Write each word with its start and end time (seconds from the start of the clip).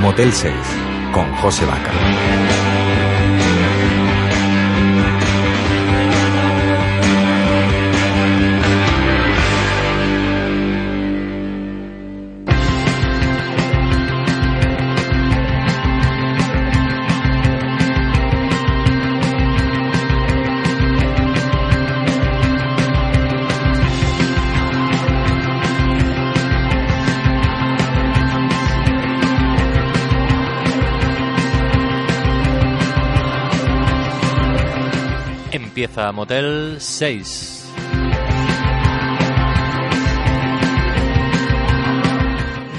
Motel 0.00 0.32
6 0.32 0.54
con 1.12 1.30
José 1.34 1.66
Vaca. 1.66 2.79
Empieza 35.82 36.12
Motel 36.12 36.76
6. 36.78 37.72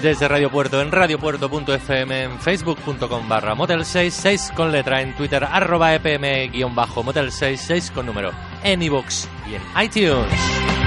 Desde 0.04 0.28
Radio 0.28 0.52
Puerto, 0.52 0.80
en 0.80 0.92
radiopuerto.fm, 0.92 2.22
en 2.22 2.40
facebook.com 2.40 3.28
barra 3.28 3.56
motel 3.56 3.86
66 3.86 4.52
con 4.56 4.72
letra, 4.72 5.02
en 5.02 5.16
twitter 5.16 5.44
arroba 5.44 5.96
epm 5.96 6.52
guion 6.52 6.76
bajo 6.76 7.02
motel 7.02 7.32
66 7.32 7.90
con 7.90 8.06
número, 8.06 8.34
en 8.64 8.84
iVoox 8.84 9.26
y 9.50 9.56
en 9.56 9.84
iTunes. 9.84 10.81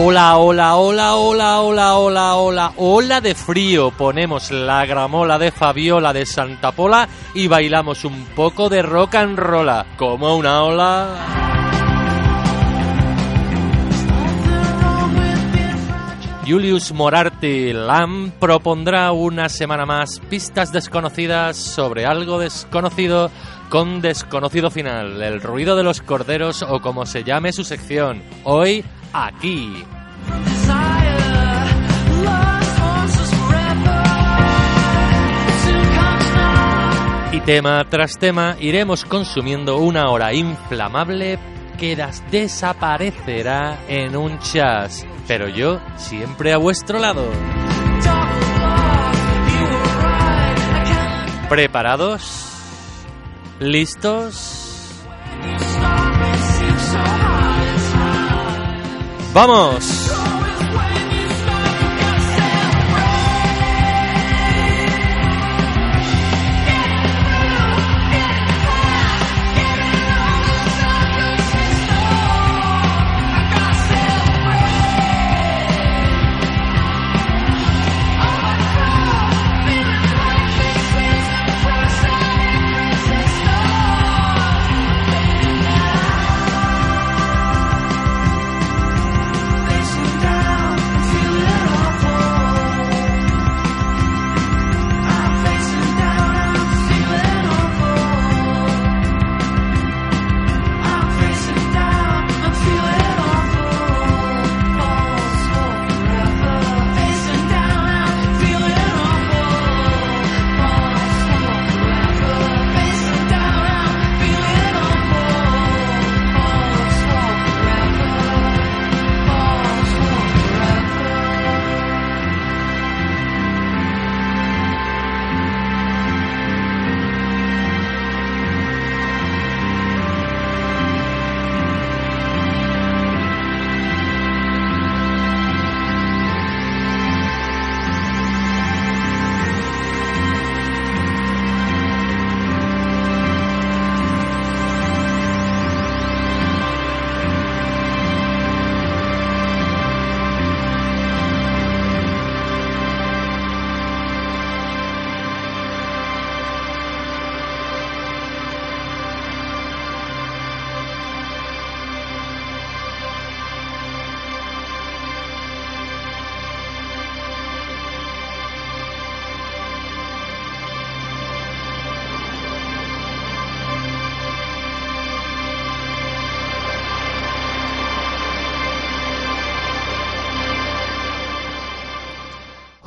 Hola, 0.00 0.36
hola, 0.36 0.76
hola, 0.76 1.16
hola, 1.16 1.60
hola, 1.60 1.96
hola, 1.96 2.36
hola, 2.36 2.72
hola 2.76 3.20
de 3.20 3.34
frío. 3.34 3.90
Ponemos 3.90 4.52
la 4.52 4.86
gramola 4.86 5.40
de 5.40 5.50
Fabiola 5.50 6.12
de 6.12 6.24
Santa 6.24 6.70
Pola 6.70 7.08
y 7.34 7.48
bailamos 7.48 8.04
un 8.04 8.26
poco 8.36 8.68
de 8.68 8.82
rock 8.82 9.16
and 9.16 9.36
roll. 9.36 9.68
Como 9.96 10.36
una 10.36 10.62
ola. 10.62 11.48
Julius 16.46 16.92
Morarty 16.92 17.72
Lam 17.72 18.30
propondrá 18.38 19.10
una 19.10 19.48
semana 19.48 19.84
más 19.84 20.20
pistas 20.30 20.70
desconocidas 20.70 21.56
sobre 21.56 22.06
algo 22.06 22.38
desconocido 22.38 23.32
con 23.68 24.00
desconocido 24.00 24.70
final, 24.70 25.22
el 25.22 25.40
ruido 25.40 25.76
de 25.76 25.82
los 25.82 26.00
corderos 26.00 26.62
o 26.62 26.80
como 26.80 27.06
se 27.06 27.24
llame 27.24 27.52
su 27.52 27.64
sección. 27.64 28.22
Hoy 28.44 28.84
aquí. 29.12 29.84
Y 37.32 37.40
tema 37.40 37.84
tras 37.88 38.18
tema 38.18 38.56
iremos 38.58 39.04
consumiendo 39.04 39.78
una 39.78 40.10
hora 40.10 40.32
inflamable 40.32 41.38
que 41.78 41.96
desaparecerá 42.30 43.78
en 43.86 44.16
un 44.16 44.38
chas, 44.40 45.06
pero 45.28 45.48
yo 45.48 45.80
siempre 45.96 46.52
a 46.52 46.56
vuestro 46.56 46.98
lado. 46.98 47.24
¿Preparados? 51.48 52.47
¿Listos? 53.60 54.94
¡Vamos! 59.34 60.17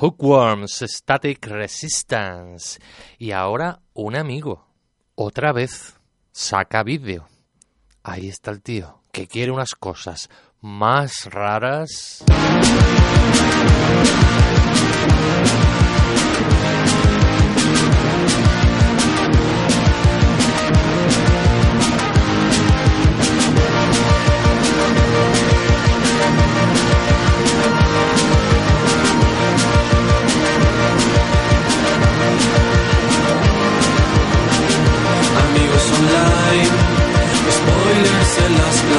Hookworms, 0.02 0.84
Static 0.88 1.46
Resistance. 1.46 2.80
Y 3.20 3.34
ahora 3.34 3.82
un 3.94 4.16
amigo. 4.16 4.66
Otra 5.14 5.52
vez. 5.52 6.00
Saca 6.32 6.82
vídeo. 6.82 7.28
Ahí 8.02 8.28
está 8.28 8.50
el 8.50 8.64
tío, 8.64 9.04
que 9.12 9.28
quiere 9.28 9.52
unas 9.52 9.76
cosas 9.76 10.28
más 10.60 11.26
raras. 11.26 12.24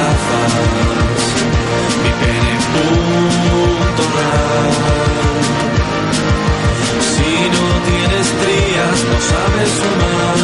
Plazas, 0.03 1.21
mi 2.03 2.11
pene 2.21 2.55
punto 2.73 4.03
Si 7.11 7.31
no 7.55 7.65
tienes 7.89 8.27
trías, 8.41 8.97
no 9.09 9.17
sabes 9.31 9.69
sumar. 9.79 10.39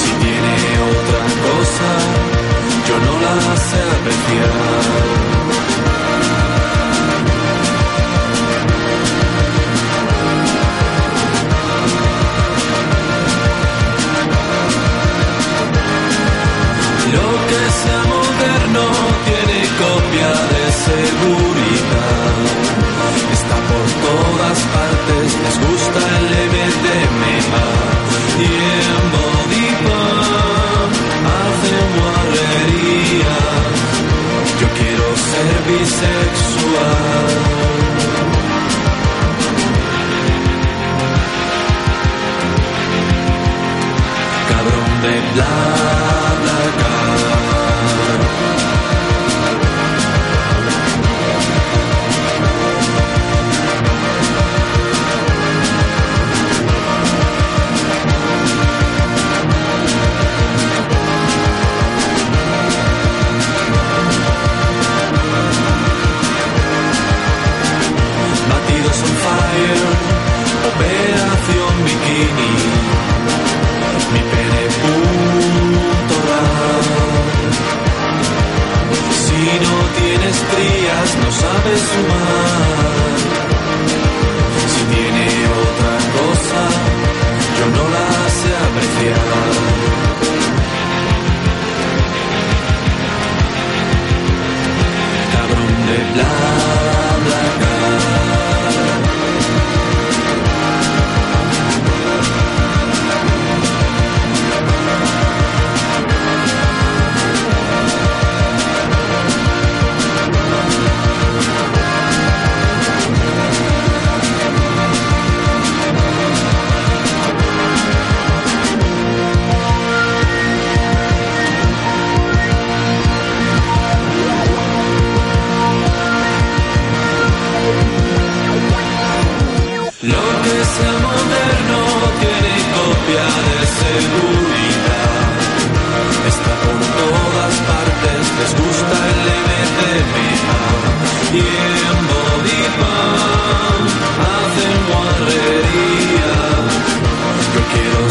Si 0.00 0.10
tiene 0.24 0.54
otra 0.94 1.24
cosa, 1.46 1.90
yo 2.88 2.96
no 3.06 3.14
la 3.24 3.56
sé 3.68 3.80
apreciar. 3.96 5.31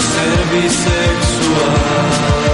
ser 0.01 0.37
bisexual. 0.51 2.50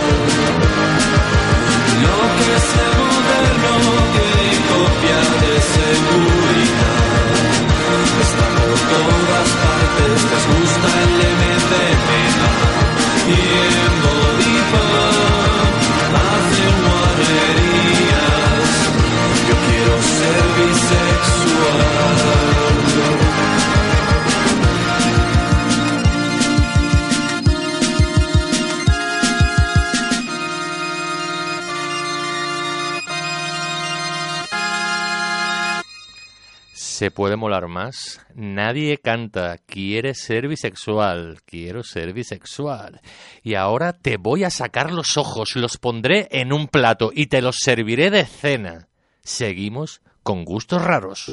Puede 37.12 37.36
molar 37.36 37.68
más. 37.68 38.22
Nadie 38.36 38.98
canta, 38.98 39.58
quiere 39.66 40.14
ser 40.14 40.48
bisexual, 40.48 41.40
quiero 41.46 41.84
ser 41.84 42.14
bisexual. 42.14 43.02
Y 43.44 43.56
ahora 43.56 43.94
te 43.94 44.18
voy 44.18 44.44
a 44.44 44.50
sacar 44.50 44.92
los 44.92 45.18
ojos, 45.18 45.56
los 45.56 45.78
pondré 45.78 46.28
en 46.32 46.54
un 46.54 46.68
plato 46.68 47.12
y 47.14 47.28
te 47.28 47.42
los 47.42 47.58
serviré 47.58 48.12
de 48.12 48.26
cena. 48.26 48.88
Seguimos 49.22 50.02
con 50.24 50.46
gustos 50.46 50.84
raros. 50.84 51.32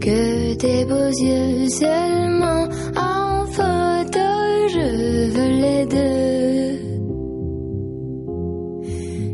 Que 0.00 0.54
tes 0.54 0.84
beaux 0.86 1.12
yeux 1.26 1.68
seulement 1.68 2.64
en 2.96 3.46
photo, 3.46 4.28
je 4.74 4.86
veux 5.34 5.52
les 5.64 5.86
deux. 5.86 6.30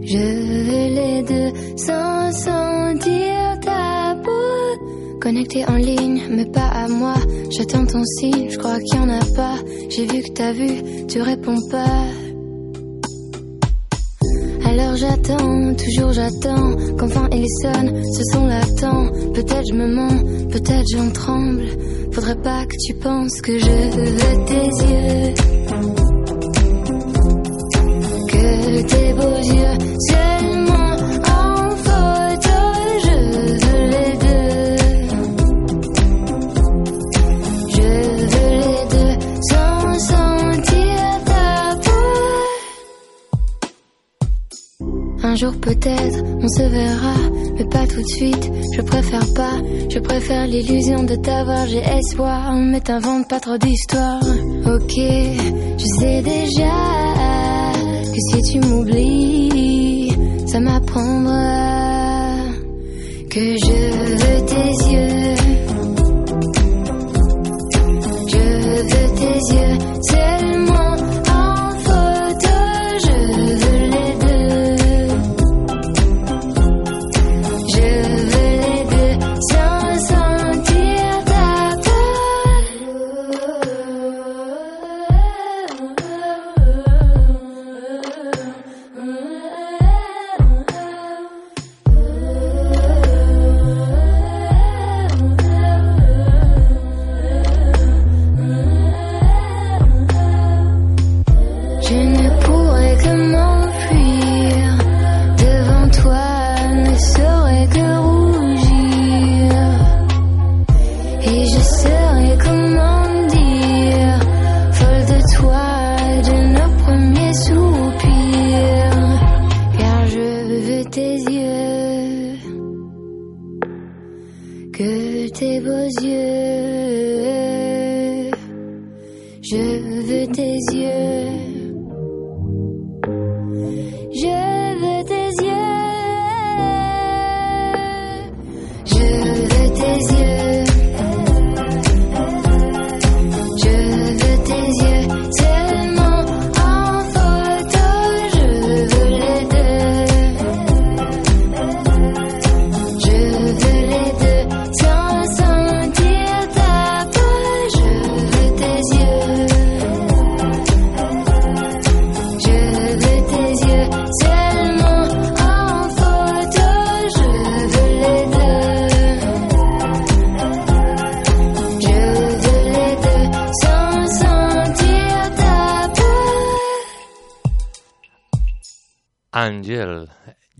Je 0.02 0.24
veux 0.58 0.88
les 1.00 1.22
deux 1.22 1.52
sans 1.76 2.32
sentir 2.32 3.60
ta 3.60 4.16
peau. 4.24 5.18
Connecté 5.20 5.64
en 5.66 5.76
ligne, 5.76 6.22
mais 6.30 6.46
pas 6.46 6.70
à 6.84 6.88
moi. 6.88 7.14
J'attends 7.50 7.86
ton 7.86 8.04
signe, 8.04 8.50
je 8.50 8.58
crois 8.58 8.78
qu'il 8.80 8.98
y 8.98 9.02
en 9.02 9.08
a 9.08 9.24
pas. 9.34 9.56
J'ai 9.88 10.06
vu 10.06 10.22
que 10.22 10.32
t'as 10.32 10.52
vu, 10.52 11.06
tu 11.06 11.22
réponds 11.22 11.60
pas. 11.70 12.04
Alors 14.78 14.94
j'attends, 14.94 15.74
toujours 15.74 16.12
j'attends 16.12 16.76
qu'enfin 16.98 17.30
il 17.32 17.46
sonne, 17.62 18.04
ce 18.12 18.22
son 18.34 18.46
l'attend. 18.46 19.10
Peut-être 19.32 19.64
je 19.70 19.74
me 19.74 19.86
mens, 19.86 20.22
peut-être 20.50 20.84
j'en 20.92 21.10
tremble. 21.12 21.64
Faudrait 22.12 22.42
pas 22.42 22.66
que 22.66 22.76
tu 22.84 22.92
penses 22.92 23.40
que 23.40 23.58
je 23.58 23.64
veux 23.64 24.44
tes 24.44 24.66
yeux. 24.84 25.34
Que 28.28 28.82
tes 28.82 29.12
beaux 29.14 29.56
yeux 29.56 30.25
Un 45.36 45.38
jour 45.38 45.60
peut-être 45.60 46.24
on 46.40 46.48
se 46.48 46.62
verra, 46.62 47.12
mais 47.58 47.66
pas 47.66 47.86
tout 47.86 48.00
de 48.00 48.08
suite. 48.08 48.50
Je 48.74 48.80
préfère 48.80 49.34
pas, 49.34 49.52
je 49.90 49.98
préfère 49.98 50.46
l'illusion 50.46 51.02
de 51.02 51.14
t'avoir. 51.14 51.66
J'ai 51.66 51.82
espoir, 51.82 52.54
mais 52.54 52.80
t'invente 52.80 53.28
pas 53.28 53.38
trop 53.38 53.58
d'histoires. 53.58 54.22
Ok, 54.64 54.94
je 54.96 55.84
sais 56.00 56.22
déjà 56.22 56.72
que 58.02 58.18
si 58.30 58.50
tu 58.50 58.60
m'oublies, 58.60 60.16
ça 60.46 60.58
m'apprendra 60.58 62.36
que 63.28 63.56
je 63.58 64.16
veux 64.16 64.46
tes 64.46 64.70
yeux. 64.90 65.34
Je 68.26 68.38
veux 68.80 69.14
tes 69.16 69.54
yeux. 69.54 70.35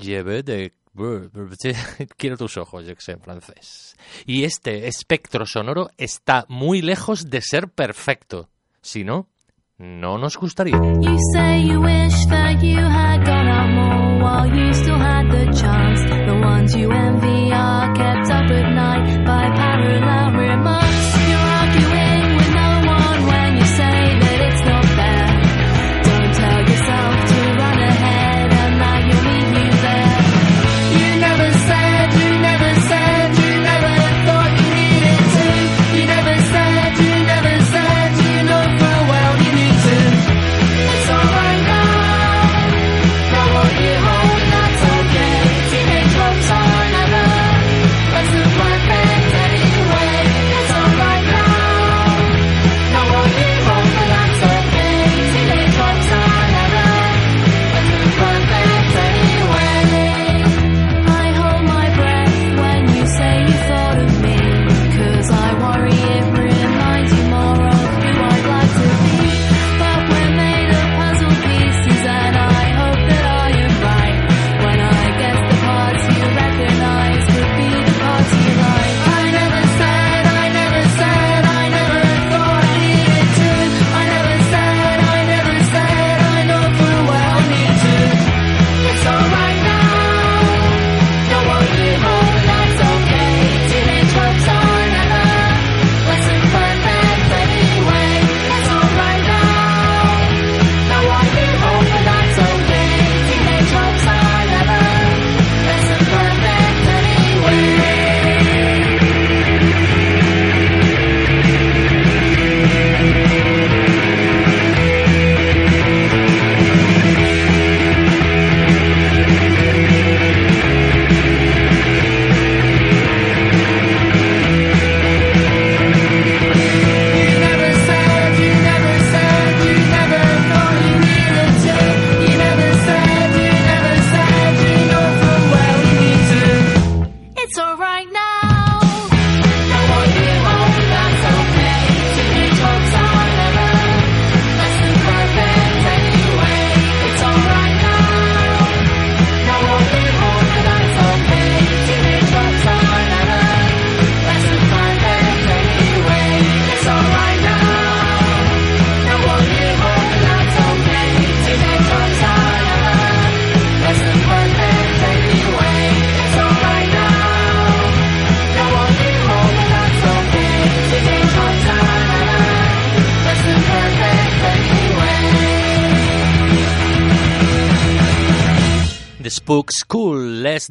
Quiero 2.17 2.37
tus 2.37 2.57
ojos, 2.57 2.87
yo 2.87 2.95
en 3.09 3.21
francés. 3.21 3.97
Y 4.25 4.45
este 4.45 4.87
espectro 4.89 5.47
sonoro 5.47 5.91
está 5.97 6.47
muy 6.49 6.83
lejos 6.83 7.29
de 7.29 7.43
ser 7.43 7.69
perfecto. 7.69 8.49
Si 8.81 9.05
no, 9.05 9.29
no 9.79 10.19
nos 10.19 10.37
gustaría. 10.37 10.77
Say 11.33 11.67
you 11.67 11.81
wish 11.81 12.27
that 12.29 12.63
you 12.63 12.79
had 12.79 13.25
more 13.75 14.23
while 14.23 14.49
you 14.49 14.73
still 14.73 14.99
had 14.99 15.29
the 15.31 15.47
chance. 15.53 16.05
The 16.05 16.41
ones 16.41 16.75
you 16.75 16.91
envy 16.91 17.53
are 17.53 17.93
kept 17.95 18.31
up 18.31 18.51
at 18.51 18.75
night 18.75 19.27
by. 19.27 19.47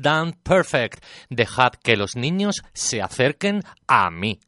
Done 0.06 0.34
Perfect. 0.44 1.04
Dejad 1.32 1.72
que 1.82 1.98
los 1.98 2.16
niños 2.16 2.62
se 2.74 3.02
acerquen 3.02 3.64
a 3.88 4.12
mí. 4.12 4.40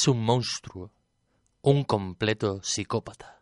Es 0.00 0.08
un 0.08 0.24
monstruo, 0.24 0.90
un 1.60 1.84
completo 1.84 2.62
psicópata. 2.62 3.39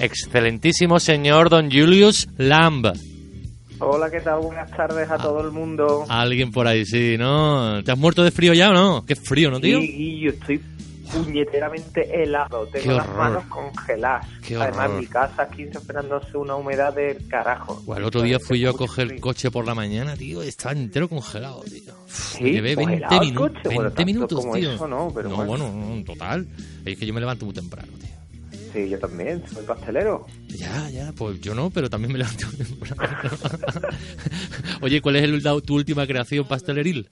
excelentísimo 0.00 0.98
señor 0.98 1.50
don 1.50 1.70
Julius 1.70 2.28
Lamb. 2.36 2.92
Hola, 3.78 4.10
¿qué 4.10 4.20
tal? 4.20 4.40
Buenas 4.40 4.70
tardes 4.70 5.08
a 5.10 5.14
ah. 5.14 5.18
todo 5.18 5.40
el 5.40 5.52
mundo. 5.52 6.04
Alguien 6.08 6.50
por 6.50 6.66
ahí, 6.66 6.84
sí, 6.84 7.16
¿no? 7.18 7.82
¿Te 7.82 7.92
has 7.92 7.98
muerto 7.98 8.22
de 8.22 8.30
frío 8.30 8.52
ya 8.52 8.70
o 8.70 8.74
no? 8.74 9.06
Qué 9.06 9.16
frío, 9.16 9.50
¿no, 9.50 9.58
tío? 9.58 9.80
Sí, 9.80 10.20
yo 10.20 10.30
estoy 10.30 10.60
puñeteramente 11.12 12.22
helado. 12.22 12.66
Tengo 12.66 12.92
las 12.92 13.08
manos 13.08 13.44
congeladas. 13.46 14.26
Qué 14.46 14.56
Además, 14.56 14.90
mi 14.92 15.06
casa 15.06 15.42
aquí 15.42 15.62
esperándose 15.62 16.36
una 16.36 16.56
humedad 16.56 16.94
del 16.94 17.26
carajo. 17.26 17.82
El 17.96 18.04
otro 18.04 18.22
día 18.22 18.38
fui 18.38 18.60
yo 18.60 18.70
a 18.70 18.74
coger 18.74 19.12
el 19.12 19.20
coche 19.20 19.50
por 19.50 19.66
la 19.66 19.74
mañana, 19.74 20.16
tío, 20.16 20.44
y 20.44 20.48
estaba 20.48 20.72
entero 20.72 21.08
congelado, 21.08 21.62
tío. 21.62 21.94
Sí, 22.06 22.44
me 22.44 22.52
llevé 22.52 22.76
20, 22.76 23.20
minu 23.20 23.40
20 23.42 23.74
bueno, 23.74 23.92
minutos, 24.04 24.52
tío. 24.52 24.72
Eso, 24.72 24.88
no, 24.88 25.10
pero 25.14 25.28
no 25.28 25.36
bueno. 25.36 25.70
bueno, 25.70 26.04
total. 26.04 26.46
Es 26.84 26.98
que 26.98 27.06
yo 27.06 27.14
me 27.14 27.20
levanto 27.20 27.44
muy 27.44 27.54
temprano, 27.54 27.92
tío. 27.98 28.19
Sí, 28.72 28.88
yo 28.88 28.98
también, 28.98 29.42
soy 29.52 29.64
pastelero. 29.64 30.26
Ya, 30.48 30.88
ya, 30.90 31.12
pues 31.16 31.40
yo 31.40 31.54
no, 31.54 31.70
pero 31.70 31.90
también 31.90 32.12
me 32.12 32.18
levanto 32.18 32.46
temprano. 32.56 33.02
Oye, 34.80 35.00
¿cuál 35.00 35.16
es 35.16 35.24
el, 35.24 35.42
tu 35.64 35.74
última 35.74 36.06
creación 36.06 36.46
pasteleril? 36.46 37.08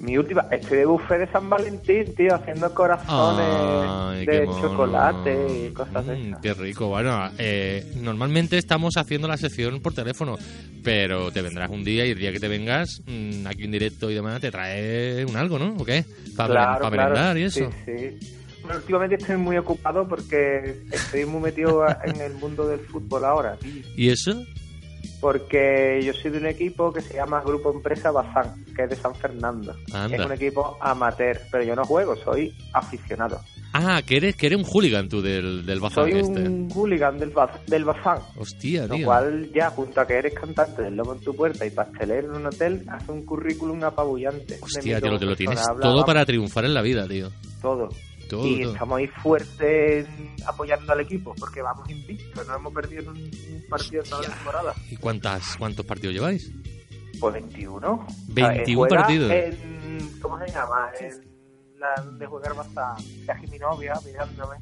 Mi 0.00 0.18
última, 0.18 0.46
estoy 0.50 0.78
de 0.78 0.84
buffet 0.86 1.18
de 1.20 1.32
San 1.32 1.48
Valentín, 1.48 2.14
tío, 2.16 2.34
haciendo 2.34 2.72
corazones 2.74 3.88
Ay, 3.88 4.26
de 4.26 4.48
chocolate 4.60 5.68
y 5.68 5.72
cosas 5.72 6.04
Mm, 6.06 6.10
esas. 6.10 6.40
Qué 6.40 6.54
rico. 6.54 6.88
Bueno, 6.88 7.30
eh, 7.38 7.84
normalmente 7.96 8.58
estamos 8.58 8.96
haciendo 8.96 9.28
la 9.28 9.36
sección 9.36 9.80
por 9.80 9.94
teléfono, 9.94 10.36
pero 10.82 11.30
te 11.30 11.40
vendrás 11.42 11.70
un 11.70 11.84
día 11.84 12.04
y 12.04 12.10
el 12.10 12.18
día 12.18 12.32
que 12.32 12.40
te 12.40 12.48
vengas, 12.48 13.00
mm, 13.06 13.46
aquí 13.46 13.64
en 13.64 13.70
directo 13.72 14.10
y 14.10 14.14
demás, 14.14 14.40
te 14.40 14.50
trae 14.50 15.24
un 15.24 15.36
algo, 15.36 15.58
¿no? 15.58 15.76
¿O 15.78 15.84
qué? 15.84 16.04
Para 16.36 16.52
Claro, 16.78 16.90
merendar 16.90 17.14
claro, 17.14 17.38
y 17.38 17.42
eso. 17.44 17.70
Sí, 17.86 18.18
sí. 18.18 18.41
Bueno, 18.62 18.78
últimamente 18.78 19.16
estoy 19.16 19.36
muy 19.36 19.56
ocupado 19.56 20.06
porque 20.08 20.82
estoy 20.90 21.24
muy 21.26 21.40
metido 21.40 21.84
en 22.04 22.20
el 22.20 22.34
mundo 22.34 22.66
del 22.68 22.80
fútbol 22.80 23.24
ahora, 23.24 23.56
tío. 23.56 23.82
¿Y 23.96 24.10
eso? 24.10 24.32
Porque 25.20 26.00
yo 26.04 26.12
soy 26.14 26.32
de 26.32 26.38
un 26.38 26.46
equipo 26.46 26.92
que 26.92 27.00
se 27.00 27.14
llama 27.14 27.40
Grupo 27.42 27.72
Empresa 27.72 28.10
Bazán, 28.10 28.64
que 28.74 28.82
es 28.84 28.90
de 28.90 28.96
San 28.96 29.14
Fernando. 29.14 29.74
Anda. 29.92 30.16
Es 30.16 30.26
un 30.26 30.32
equipo 30.32 30.76
amateur, 30.80 31.40
pero 31.50 31.62
yo 31.62 31.76
no 31.76 31.84
juego, 31.84 32.16
soy 32.16 32.52
aficionado. 32.72 33.40
Ah, 33.74 34.02
que 34.04 34.16
eres, 34.16 34.36
que 34.36 34.46
eres 34.46 34.58
un 34.58 34.64
hooligan 34.64 35.08
tú 35.08 35.22
del, 35.22 35.64
del 35.64 35.80
Bazán 35.80 36.04
soy 36.04 36.18
este. 36.18 36.40
un 36.42 36.68
hooligan 36.74 37.18
del, 37.18 37.32
del 37.68 37.84
Bazán. 37.84 38.18
Hostia, 38.36 38.86
Lo 38.86 38.96
tío. 38.96 39.06
cual 39.06 39.50
ya, 39.54 39.70
junto 39.70 40.00
a 40.00 40.06
que 40.06 40.14
eres 40.14 40.34
cantante 40.34 40.82
del 40.82 40.96
Lobo 40.96 41.14
en 41.14 41.20
tu 41.20 41.34
puerta 41.34 41.64
y 41.64 41.70
pastelero 41.70 42.30
en 42.30 42.36
un 42.40 42.46
hotel, 42.46 42.84
hace 42.88 43.12
un 43.12 43.24
currículum 43.24 43.82
apabullante. 43.84 44.58
Hostia, 44.60 45.00
tío, 45.00 45.18
te 45.18 45.24
lo 45.26 45.36
tienes 45.36 45.60
todo 45.80 46.04
para 46.04 46.26
triunfar 46.26 46.64
en 46.64 46.74
la 46.74 46.82
vida, 46.82 47.06
tío. 47.08 47.30
Todo. 47.62 47.88
Todo, 48.32 48.46
y 48.46 48.62
todo. 48.62 48.72
estamos 48.72 48.98
ahí 48.98 49.06
fuertes 49.08 50.06
apoyando 50.46 50.90
al 50.90 51.00
equipo, 51.00 51.34
porque 51.38 51.60
vamos 51.60 51.88
invictos, 51.90 52.46
no 52.48 52.56
hemos 52.56 52.72
perdido 52.72 53.12
un 53.12 53.64
partido 53.68 54.02
en 54.02 54.08
toda 54.08 54.22
la 54.22 54.34
temporada. 54.34 54.74
¿Y 54.90 54.96
cuántas, 54.96 55.56
cuántos 55.58 55.84
partidos 55.84 56.14
lleváis? 56.14 56.50
Pues 57.20 57.34
21. 57.34 58.06
21 58.28 58.78
juega 58.78 58.96
partidos. 58.96 59.30
En, 59.30 60.18
¿Cómo 60.22 60.38
se 60.38 60.46
llama? 60.48 60.90
En 60.98 61.78
la 61.78 62.02
de 62.18 62.26
jugar 62.26 62.54
basta. 62.54 62.96
Casi 63.26 63.46
mi 63.48 63.58
novia 63.58 63.92
mirándome. 64.04 64.56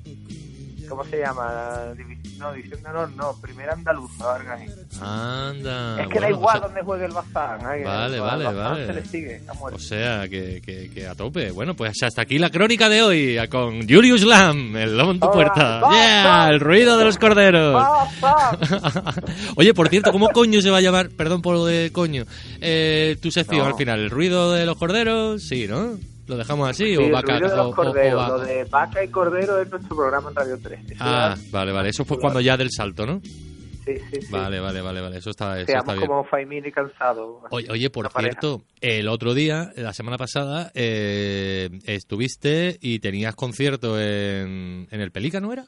¿Cómo 0.90 1.04
se 1.04 1.18
llama? 1.18 1.94
No, 2.38 2.52
División 2.52 2.82
de 2.82 2.88
Honor, 2.90 3.10
no. 3.16 3.32
Primera 3.40 3.72
Andaluza, 3.72 4.34
así. 4.34 4.66
Anda. 5.00 6.02
es 6.02 6.08
que 6.08 6.14
da 6.20 6.26
bueno, 6.26 6.36
igual 6.36 6.56
o 6.56 6.58
sea- 6.58 6.66
donde 6.68 6.82
juegue 6.82 7.04
el 7.06 7.12
Bazán. 7.12 7.60
ay, 7.64 7.84
Vale, 7.84 8.16
al 8.16 8.20
vale, 8.20 8.44
Bazán 8.44 8.54
vale. 8.72 8.86
se 8.86 8.92
le 8.94 9.04
sigue. 9.06 9.42
O 9.60 9.78
sea, 9.78 10.28
que, 10.28 10.60
que, 10.60 10.90
que 10.90 11.06
a 11.06 11.14
tope. 11.14 11.52
Bueno, 11.52 11.74
pues 11.74 12.02
hasta 12.02 12.22
aquí 12.22 12.38
la 12.38 12.50
crónica 12.50 12.88
de 12.88 13.02
hoy 13.02 13.38
con 13.48 13.88
Julius 13.88 14.24
Lam, 14.24 14.76
el 14.76 14.98
lobo 14.98 15.12
en 15.12 15.20
tu 15.20 15.26
Hola, 15.26 15.32
puerta. 15.34 15.80
¡Yeah! 15.92 16.48
El 16.50 16.60
ruido 16.60 16.98
de 16.98 17.04
los 17.04 17.16
corderos. 17.18 17.82
Oye, 19.56 19.72
por 19.74 19.88
cierto, 19.88 20.12
¿cómo 20.12 20.28
coño 20.30 20.60
se 20.60 20.70
va 20.70 20.78
a 20.78 20.82
llamar? 20.82 21.10
Perdón 21.10 21.42
por 21.42 21.54
lo 21.54 21.64
de 21.66 21.90
coño. 21.92 22.24
Eh, 22.60 23.16
tu 23.22 23.30
sección 23.30 23.60
No. 23.60 23.66
al 23.66 23.74
final, 23.74 24.00
¿el 24.00 24.10
ruido 24.10 24.52
de 24.52 24.66
los 24.66 24.76
corderos? 24.76 25.42
Sí, 25.42 25.66
¿no? 25.68 25.96
¿Lo 26.30 26.36
dejamos 26.36 26.68
así 26.70 26.86
Sí, 26.86 26.96
o 26.96 27.06
el 27.06 27.12
vaca? 27.12 27.38
ruido 27.38 27.48
de 27.48 27.60
o- 27.60 27.64
los 27.64 27.72
o- 27.72 27.76
corderos. 27.76 28.14
o 28.14 28.16
va- 28.16 28.28
Lo 28.28 28.38
de 28.40 28.64
vaca 28.64 29.04
y 29.04 29.08
cordero 29.08 29.60
es 29.60 29.68
nuestro 29.70 29.96
programa 29.96 30.30
en 30.30 30.36
Radio 30.36 30.58
3. 30.62 30.80
Eso 30.92 30.94
Ah, 31.00 31.34
vale, 31.50 31.72
vale. 31.72 31.88
Eso 31.90 32.04
fue 32.04 32.18
cuando 32.18 32.40
ya 32.40 32.56
del 32.56 32.70
salto, 32.70 33.04
¿no? 33.06 33.20
sí, 33.22 33.96
sí, 34.12 34.20
sí. 34.22 34.32
Vale, 34.32 34.60
vale, 34.60 34.80
vale, 34.82 35.00
vale. 35.00 35.16
Eso 35.18 35.30
está, 35.30 35.54
eso 35.54 35.62
está 35.62 35.72
Seamos 35.80 35.94
bien. 35.96 36.06
como 36.06 36.24
Faimín 36.24 36.64
y 36.64 36.70
cansado. 36.70 37.42
Oye, 37.50 37.66
oye, 37.70 37.90
por 37.90 38.08
pareja. 38.10 38.38
cierto, 38.40 38.62
el 38.80 39.08
otro 39.08 39.34
día, 39.34 39.72
la 39.74 39.92
semana 39.92 40.16
pasada, 40.16 40.70
eh, 40.74 41.68
estuviste 41.86 42.78
y 42.80 43.00
tenías 43.00 43.34
concierto 43.34 43.98
en, 44.00 44.86
en 44.90 45.00
el 45.00 45.10
Pelícano, 45.10 45.52
¿era? 45.52 45.64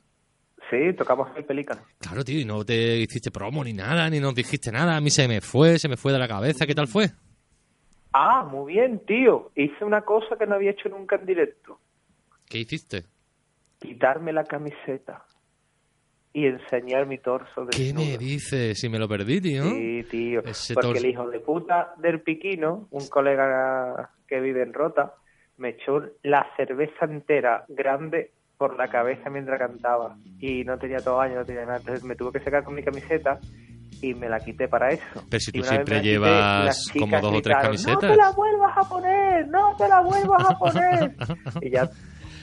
Sí, 0.70 0.78
tocamos 0.96 1.28
el 1.36 1.44
pelícano. 1.44 1.82
Claro, 1.98 2.24
tío, 2.24 2.40
y 2.40 2.44
no 2.46 2.64
te 2.64 2.96
hiciste 2.98 3.30
promo 3.30 3.62
ni 3.64 3.72
nada, 3.74 4.08
ni 4.08 4.20
nos 4.20 4.34
dijiste 4.34 4.72
nada. 4.72 4.96
A 4.96 5.00
mí 5.02 5.10
se 5.10 5.28
me 5.28 5.40
fue, 5.42 5.78
se 5.78 5.86
me 5.88 5.96
fue 5.98 6.12
de 6.12 6.18
la 6.18 6.28
cabeza. 6.28 6.64
¿Qué 6.66 6.74
tal 6.74 6.88
fue? 6.88 7.10
Ah, 8.12 8.44
muy 8.44 8.74
bien, 8.74 9.00
tío. 9.06 9.50
Hice 9.54 9.84
una 9.84 10.02
cosa 10.02 10.36
que 10.36 10.46
no 10.46 10.54
había 10.54 10.72
hecho 10.72 10.88
nunca 10.88 11.16
en 11.16 11.26
directo. 11.26 11.78
¿Qué 12.48 12.58
hiciste? 12.58 13.04
Quitarme 13.78 14.32
la 14.32 14.44
camiseta 14.44 15.24
y 16.34 16.46
enseñar 16.46 17.06
mi 17.06 17.18
torso 17.18 17.66
¿Qué 17.70 17.78
desnudo. 17.78 18.06
me 18.06 18.18
dices? 18.18 18.78
Si 18.78 18.88
me 18.88 18.98
lo 18.98 19.08
perdí, 19.08 19.40
tío. 19.40 19.64
Sí, 19.64 20.04
tío. 20.10 20.40
Ese 20.44 20.74
Porque 20.74 20.98
el 20.98 21.06
hijo 21.06 21.28
de 21.28 21.40
puta 21.40 21.94
del 21.98 22.20
Piquino, 22.20 22.88
un 22.90 23.08
colega 23.08 24.10
que 24.26 24.40
vive 24.40 24.62
en 24.62 24.72
Rota, 24.72 25.14
me 25.56 25.70
echó 25.70 26.02
la 26.22 26.46
cerveza 26.56 27.04
entera 27.04 27.64
grande 27.68 28.30
por 28.56 28.76
la 28.76 28.88
cabeza 28.88 29.28
mientras 29.30 29.58
cantaba. 29.58 30.16
Y 30.38 30.64
no 30.64 30.78
tenía 30.78 30.98
todo 30.98 31.20
año, 31.20 31.36
no 31.36 31.44
tenía 31.44 31.64
nada. 31.64 31.78
Entonces 31.78 32.04
me 32.04 32.16
tuve 32.16 32.32
que 32.32 32.44
sacar 32.44 32.64
con 32.64 32.74
mi 32.74 32.82
camiseta 32.82 33.40
y 34.02 34.14
me 34.14 34.28
la 34.28 34.40
quité 34.40 34.68
para 34.68 34.90
eso. 34.90 35.24
Pero 35.30 35.40
si 35.40 35.52
tú 35.52 35.62
siempre 35.62 35.96
quité, 35.96 36.10
llevas 36.10 36.88
como 36.98 37.20
dos 37.20 37.36
o 37.36 37.40
tres 37.40 37.56
camisetas". 37.62 38.02
No 38.02 38.08
te 38.10 38.16
la 38.16 38.30
vuelvas 38.30 38.76
a 38.76 38.88
poner, 38.88 39.48
no 39.48 39.76
te 39.76 39.88
la 39.88 40.00
vuelvas 40.00 40.50
a 40.50 40.58
poner. 40.58 41.16
y 41.62 41.70
ya, 41.70 41.86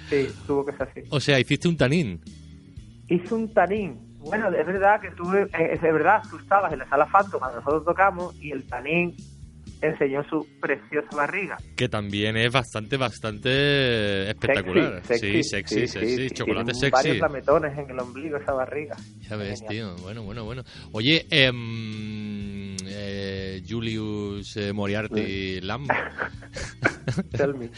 sí, 0.10 0.28
tuvo 0.48 0.66
que 0.66 0.72
ser 0.72 0.90
así. 0.90 1.02
O 1.12 1.20
sea, 1.20 1.40
hiciste 1.40 1.68
un 1.68 1.78
tanín. 1.78 2.22
Hice 3.08 3.36
un 3.36 3.54
tanín. 3.54 4.18
Bueno, 4.20 4.50
es 4.50 4.66
verdad 4.66 5.00
que 5.02 5.12
tú, 5.12 5.34
eh, 5.34 5.48
es 5.54 5.82
de 5.82 5.92
verdad, 5.92 6.22
tú 6.30 6.38
estabas 6.38 6.74
en 6.74 6.80
la 6.80 6.90
sala 6.90 7.06
Phantom 7.06 7.40
cuando 7.40 7.60
nosotros 7.60 7.86
tocamos 7.86 8.36
y 8.42 8.52
el 8.52 8.66
tanín 8.68 9.16
enseñó 9.82 10.24
su 10.30 10.46
preciosa 10.60 11.16
barriga. 11.16 11.58
Que 11.76 11.88
también 11.90 12.38
es 12.38 12.52
bastante, 12.52 12.98
bastante 12.98 14.30
espectacular. 14.30 15.02
sí, 15.06 15.44
sexy, 15.44 15.88
sexy. 15.88 16.30
Chocolate 16.32 16.74
Tiene 16.74 16.80
sexy. 16.80 16.92
varios 16.92 17.18
lametones 17.20 17.78
en 17.78 17.90
el 17.90 18.00
ombligo 18.00 18.38
esa 18.38 18.54
barriga. 18.54 18.96
Ya 19.30 19.36
ves, 19.38 19.62
Genial. 19.62 19.96
tío. 19.96 20.04
Bueno, 20.04 20.24
bueno, 20.24 20.44
bueno. 20.46 20.64
Oye, 20.92 21.26
em, 21.30 22.76
eh, 22.88 23.62
Julius 23.68 24.56
eh, 24.58 24.74
Moriarty 24.74 25.62
Lam, 25.62 25.88
Tell 27.32 27.54
me, 27.56 27.70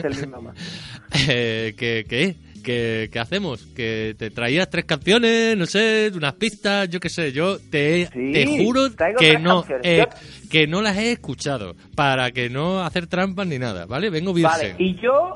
tell 0.00 0.14
me, 0.20 0.26
mamá. 0.26 0.54
eh, 1.28 1.74
¿qué, 1.76 2.04
qué, 2.08 2.36
qué, 2.66 3.08
qué 3.12 3.18
hacemos? 3.20 3.64
¿Que 3.76 4.16
te 4.18 4.30
traías 4.30 4.68
tres 4.68 4.84
canciones, 4.84 5.56
no 5.56 5.66
sé, 5.66 6.10
unas 6.14 6.34
pistas, 6.34 6.88
yo 6.88 6.98
qué 6.98 7.08
sé? 7.08 7.30
Yo 7.32 7.58
te, 7.58 8.08
Sí, 8.12 8.32
te 8.32 8.46
juro 8.64 8.88
que 9.16 9.38
no, 9.38 9.64
eh, 9.84 10.04
que 10.50 10.66
no 10.66 10.82
las 10.82 10.96
he 10.96 11.12
escuchado 11.12 11.76
para 11.94 12.32
que 12.32 12.50
no 12.50 12.82
hacer 12.82 13.06
trampas 13.06 13.46
ni 13.46 13.58
nada, 13.58 13.86
¿vale? 13.86 14.10
Vengo 14.10 14.34
Vale, 14.34 14.74
virgen. 14.74 14.76
y 14.84 15.00
yo 15.00 15.32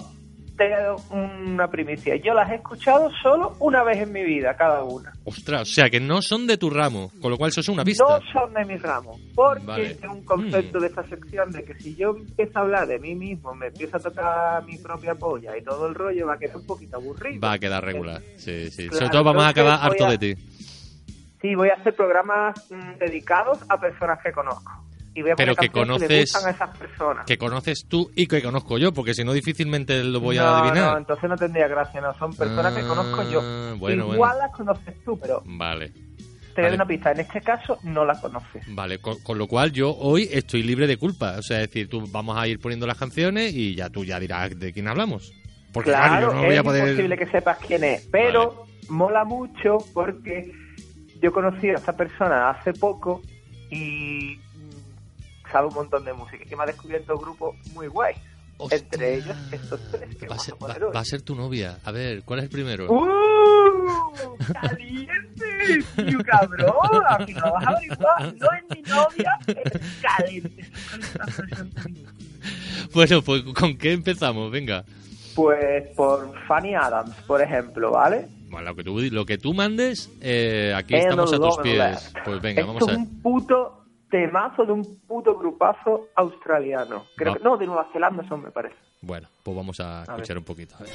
una 1.10 1.68
primicia. 1.70 2.16
Yo 2.16 2.34
las 2.34 2.50
he 2.50 2.56
escuchado 2.56 3.10
solo 3.22 3.54
una 3.60 3.82
vez 3.82 3.98
en 3.98 4.12
mi 4.12 4.22
vida, 4.22 4.54
cada 4.56 4.82
una. 4.84 5.12
Ostras, 5.24 5.62
o 5.62 5.64
sea, 5.64 5.88
que 5.88 6.00
no 6.00 6.20
son 6.22 6.46
de 6.46 6.58
tu 6.58 6.68
ramo, 6.70 7.10
con 7.20 7.30
lo 7.30 7.38
cual 7.38 7.48
eso 7.50 7.60
es 7.60 7.68
una 7.68 7.84
pista. 7.84 8.04
No 8.04 8.20
son 8.32 8.52
de 8.54 8.64
mi 8.64 8.76
ramo. 8.76 9.18
Porque 9.34 9.64
Vale. 9.66 9.94
tengo 9.94 10.14
un 10.14 10.24
concepto 10.24 10.78
Mm. 10.78 10.80
de 10.82 10.86
esta 10.88 11.02
sección 11.08 11.50
de 11.52 11.64
que 11.64 11.74
si 11.74 11.94
yo 11.96 12.10
empiezo 12.10 12.58
a 12.58 12.62
hablar 12.62 12.86
de 12.86 12.98
mí 12.98 13.14
mismo, 13.14 13.54
me 13.54 13.68
empiezo 13.68 13.96
a 13.96 14.00
tocar 14.00 14.64
mi 14.64 14.76
propia 14.78 15.14
polla 15.14 15.56
y 15.56 15.62
todo 15.62 15.86
el 15.86 15.94
rollo, 15.94 16.26
va 16.26 16.34
a 16.34 16.38
quedar 16.38 16.56
un 16.56 16.66
poquito 16.66 16.96
aburrido. 16.96 17.40
Va 17.40 17.52
a 17.52 17.58
quedar 17.58 17.84
regular. 17.84 18.20
Sí, 18.36 18.70
sí. 18.70 18.82
Claro, 18.88 18.96
Sobre 18.98 19.10
todo 19.10 19.24
vamos 19.24 19.44
a 19.44 19.48
acabar 19.48 19.78
harto 19.82 20.06
a- 20.06 20.10
de 20.10 20.18
ti. 20.18 20.34
Sí, 21.40 21.54
voy 21.54 21.70
a 21.70 21.74
hacer 21.74 21.94
programas 21.96 22.70
mm, 22.70 22.98
dedicados 22.98 23.60
a 23.70 23.80
personas 23.80 24.18
que 24.22 24.30
conozco. 24.30 24.70
Y 25.20 25.22
voy 25.22 25.30
a 25.32 25.36
Pero 25.36 25.54
que 25.54 25.66
le 25.66 25.72
conoces- 25.72 26.20
gustan 26.32 26.46
a 26.46 26.50
esas 26.56 26.76
personas. 26.78 27.26
Que 27.26 27.36
conoces 27.36 27.84
tú 27.86 28.10
y 28.16 28.26
que 28.26 28.42
conozco 28.42 28.78
yo, 28.78 28.92
porque 28.92 29.12
si 29.14 29.22
no 29.22 29.32
difícilmente 29.34 30.02
lo 30.02 30.18
voy 30.20 30.36
no, 30.36 30.44
a 30.44 30.60
adivinar. 30.60 30.92
No, 30.92 30.98
entonces 30.98 31.28
no 31.28 31.36
tendría 31.36 31.68
gracia, 31.68 32.00
no. 32.00 32.14
Son 32.14 32.34
personas 32.34 32.72
que 32.74 32.80
Ah, 32.80 32.88
conozco 32.88 33.30
yo. 33.30 33.40
bueno, 33.78 34.04
Igual 34.14 34.18
bueno. 34.18 34.38
las 34.38 34.52
conoces 34.52 34.94
tú, 35.04 35.18
pero 35.20 35.42
Vale, 35.44 35.88
te 36.54 36.62
Vale. 36.62 36.68
doy 36.68 36.74
una 36.74 36.86
pista. 36.86 37.12
En 37.12 37.20
este 37.20 37.40
caso, 37.42 37.78
no 37.82 38.04
las 38.04 38.18
conoces. 38.20 38.64
vale. 38.74 38.98
Con, 38.98 39.18
con 39.20 39.36
lo 39.38 39.46
cual 39.46 39.72
yo 39.72 39.94
hoy 39.94 40.28
estoy 40.32 40.62
libre 40.62 40.86
de 40.86 40.96
culpa. 40.96 41.36
O 41.38 41.42
sea, 41.42 41.60
es 41.60 41.68
decir, 41.68 41.88
tú 41.90 42.02
vamos 42.10 42.38
a 42.38 42.46
ir 42.48 42.58
poniendo 42.58 42.86
las 42.86 42.96
canciones 42.98 43.52
y 43.54 43.74
ya 43.74 43.90
tú 43.90 44.04
ya 44.04 44.18
dirás 44.18 44.58
de 44.58 44.72
quién 44.72 44.88
hablamos. 44.88 45.32
Porque 45.72 45.90
claro, 45.90 46.08
Claro, 46.08 46.26
yo 46.28 46.32
no 46.34 46.40
es 46.40 46.46
voy 46.48 46.56
a 46.56 46.62
poder... 46.64 46.88
imposible 46.88 47.16
que 47.18 47.26
sepas 47.26 47.58
quién 47.58 47.84
es, 47.84 48.08
pero 48.10 48.64
mola 48.88 49.24
mucho 49.24 49.78
porque 49.94 50.50
yo 51.22 51.30
conocí 51.32 51.68
a 51.68 51.74
esta 51.74 51.94
persona 51.96 52.50
hace 52.50 52.72
poco 52.72 53.20
y 53.70 54.40
sabe 55.50 55.68
un 55.68 55.74
montón 55.74 56.04
de 56.04 56.12
música 56.12 56.44
y 56.50 56.56
me 56.56 56.62
ha 56.62 56.66
descubierto 56.66 57.16
grupos 57.18 57.56
muy 57.74 57.86
guays. 57.88 58.16
Hostia. 58.62 58.76
Entre 58.78 59.14
ellos 59.14 59.36
estos 59.52 59.80
tres 59.90 60.16
que 60.16 60.26
Va 60.28 60.38
ser, 60.38 60.54
a 60.60 60.66
va- 60.66 60.90
va 60.94 61.00
a 61.00 61.04
ser 61.04 61.22
tu 61.22 61.34
novia. 61.34 61.78
A 61.82 61.92
ver, 61.92 62.22
¿cuál 62.24 62.40
es 62.40 62.44
el 62.44 62.50
primero? 62.50 62.92
¡Uh! 62.92 64.36
¡Caliente! 64.52 65.84
¡Tío, 65.96 66.18
cabrón! 66.24 66.74
Aquí 67.08 67.32
no 67.32 67.52
vas 67.52 67.66
a 67.66 67.70
averiguar. 67.70 68.34
No 68.36 68.48
es 68.52 68.64
mi 68.76 68.82
novia, 68.82 69.38
es 69.46 70.02
caliente. 70.02 70.70
Bueno, 72.92 73.22
pues 73.22 73.42
¿con 73.58 73.76
qué 73.76 73.92
empezamos? 73.92 74.50
Venga. 74.50 74.84
Pues 75.34 75.86
por 75.96 76.34
Fanny 76.46 76.74
Adams, 76.74 77.14
por 77.26 77.40
ejemplo, 77.40 77.92
¿vale? 77.92 78.26
Bueno, 78.50 78.70
lo 78.70 78.76
que 78.76 78.82
tú, 78.84 79.00
lo 79.00 79.24
que 79.24 79.38
tú 79.38 79.54
mandes, 79.54 80.10
eh, 80.20 80.74
aquí 80.76 80.94
And 80.94 81.04
estamos 81.04 81.32
a 81.32 81.36
tus 81.38 81.58
pies. 81.58 81.78
Left. 81.78 82.16
Pues 82.24 82.42
venga, 82.42 82.60
Esto 82.62 82.72
vamos 82.74 82.88
a 82.88 82.92
es 82.92 82.98
un 82.98 83.22
puto 83.22 83.79
temazo 84.10 84.64
de 84.66 84.72
un 84.72 85.00
puto 85.06 85.38
grupazo 85.38 86.08
australiano. 86.14 87.06
Creo 87.16 87.32
Va. 87.32 87.38
que, 87.38 87.44
no, 87.44 87.56
de 87.56 87.66
Nueva 87.66 87.88
Zelanda 87.92 88.26
son, 88.28 88.42
me 88.42 88.50
parece. 88.50 88.76
Bueno, 89.00 89.28
pues 89.42 89.56
vamos 89.56 89.80
a 89.80 90.02
escuchar 90.02 90.36
un 90.36 90.44
poquito. 90.44 90.74
A 90.76 90.82
ver. 90.82 90.90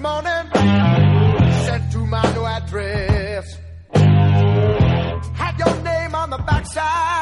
Morning, 0.00 0.50
sent 1.64 1.92
to 1.92 1.98
my 2.06 2.34
new 2.34 2.44
address. 2.44 3.58
Had 5.34 5.58
your 5.58 5.82
name 5.82 6.14
on 6.14 6.30
the 6.30 6.38
backside, 6.38 7.15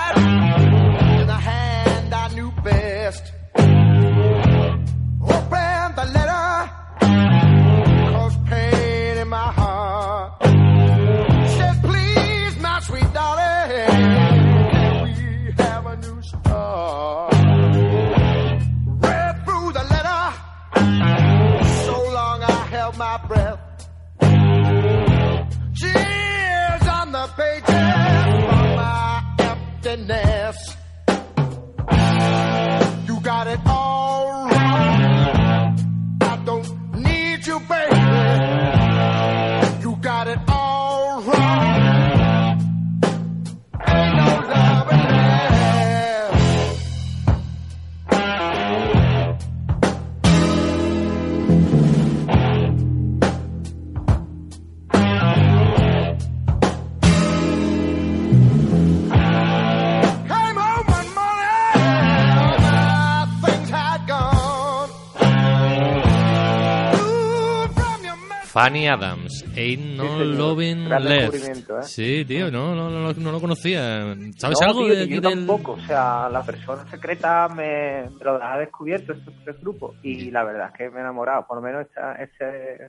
Fanny 68.64 68.88
Adams, 68.88 69.44
Ain't 69.58 69.96
No 69.96 70.04
señor. 70.18 70.26
Loving 70.26 70.88
Left. 70.88 71.34
¿eh? 71.34 71.82
Sí, 71.82 72.24
tío, 72.24 72.50
no, 72.50 72.74
no, 72.74 72.88
no, 72.88 73.12
no 73.12 73.32
lo 73.32 73.40
conocía. 73.40 74.14
¿Sabes 74.38 74.58
No, 74.60 74.66
algo 74.66 74.84
tío, 74.86 74.94
de 74.94 75.06
yo 75.08 75.20
del- 75.20 75.34
tampoco. 75.34 75.72
O 75.72 75.80
sea, 75.80 76.28
la 76.30 76.42
persona 76.42 76.86
secreta 76.86 77.48
me, 77.48 78.08
me 78.08 78.24
lo 78.24 78.42
ha 78.42 78.56
descubierto 78.58 79.12
estos 79.12 79.34
tres 79.44 79.60
grupos 79.60 79.96
y 80.02 80.30
la 80.30 80.44
verdad 80.44 80.70
es 80.72 80.78
que 80.78 80.88
me 80.90 80.98
he 80.98 81.00
enamorado. 81.00 81.46
Por 81.46 81.58
lo 81.58 81.62
menos 81.62 81.82
esta, 81.86 82.14
este, 82.14 82.88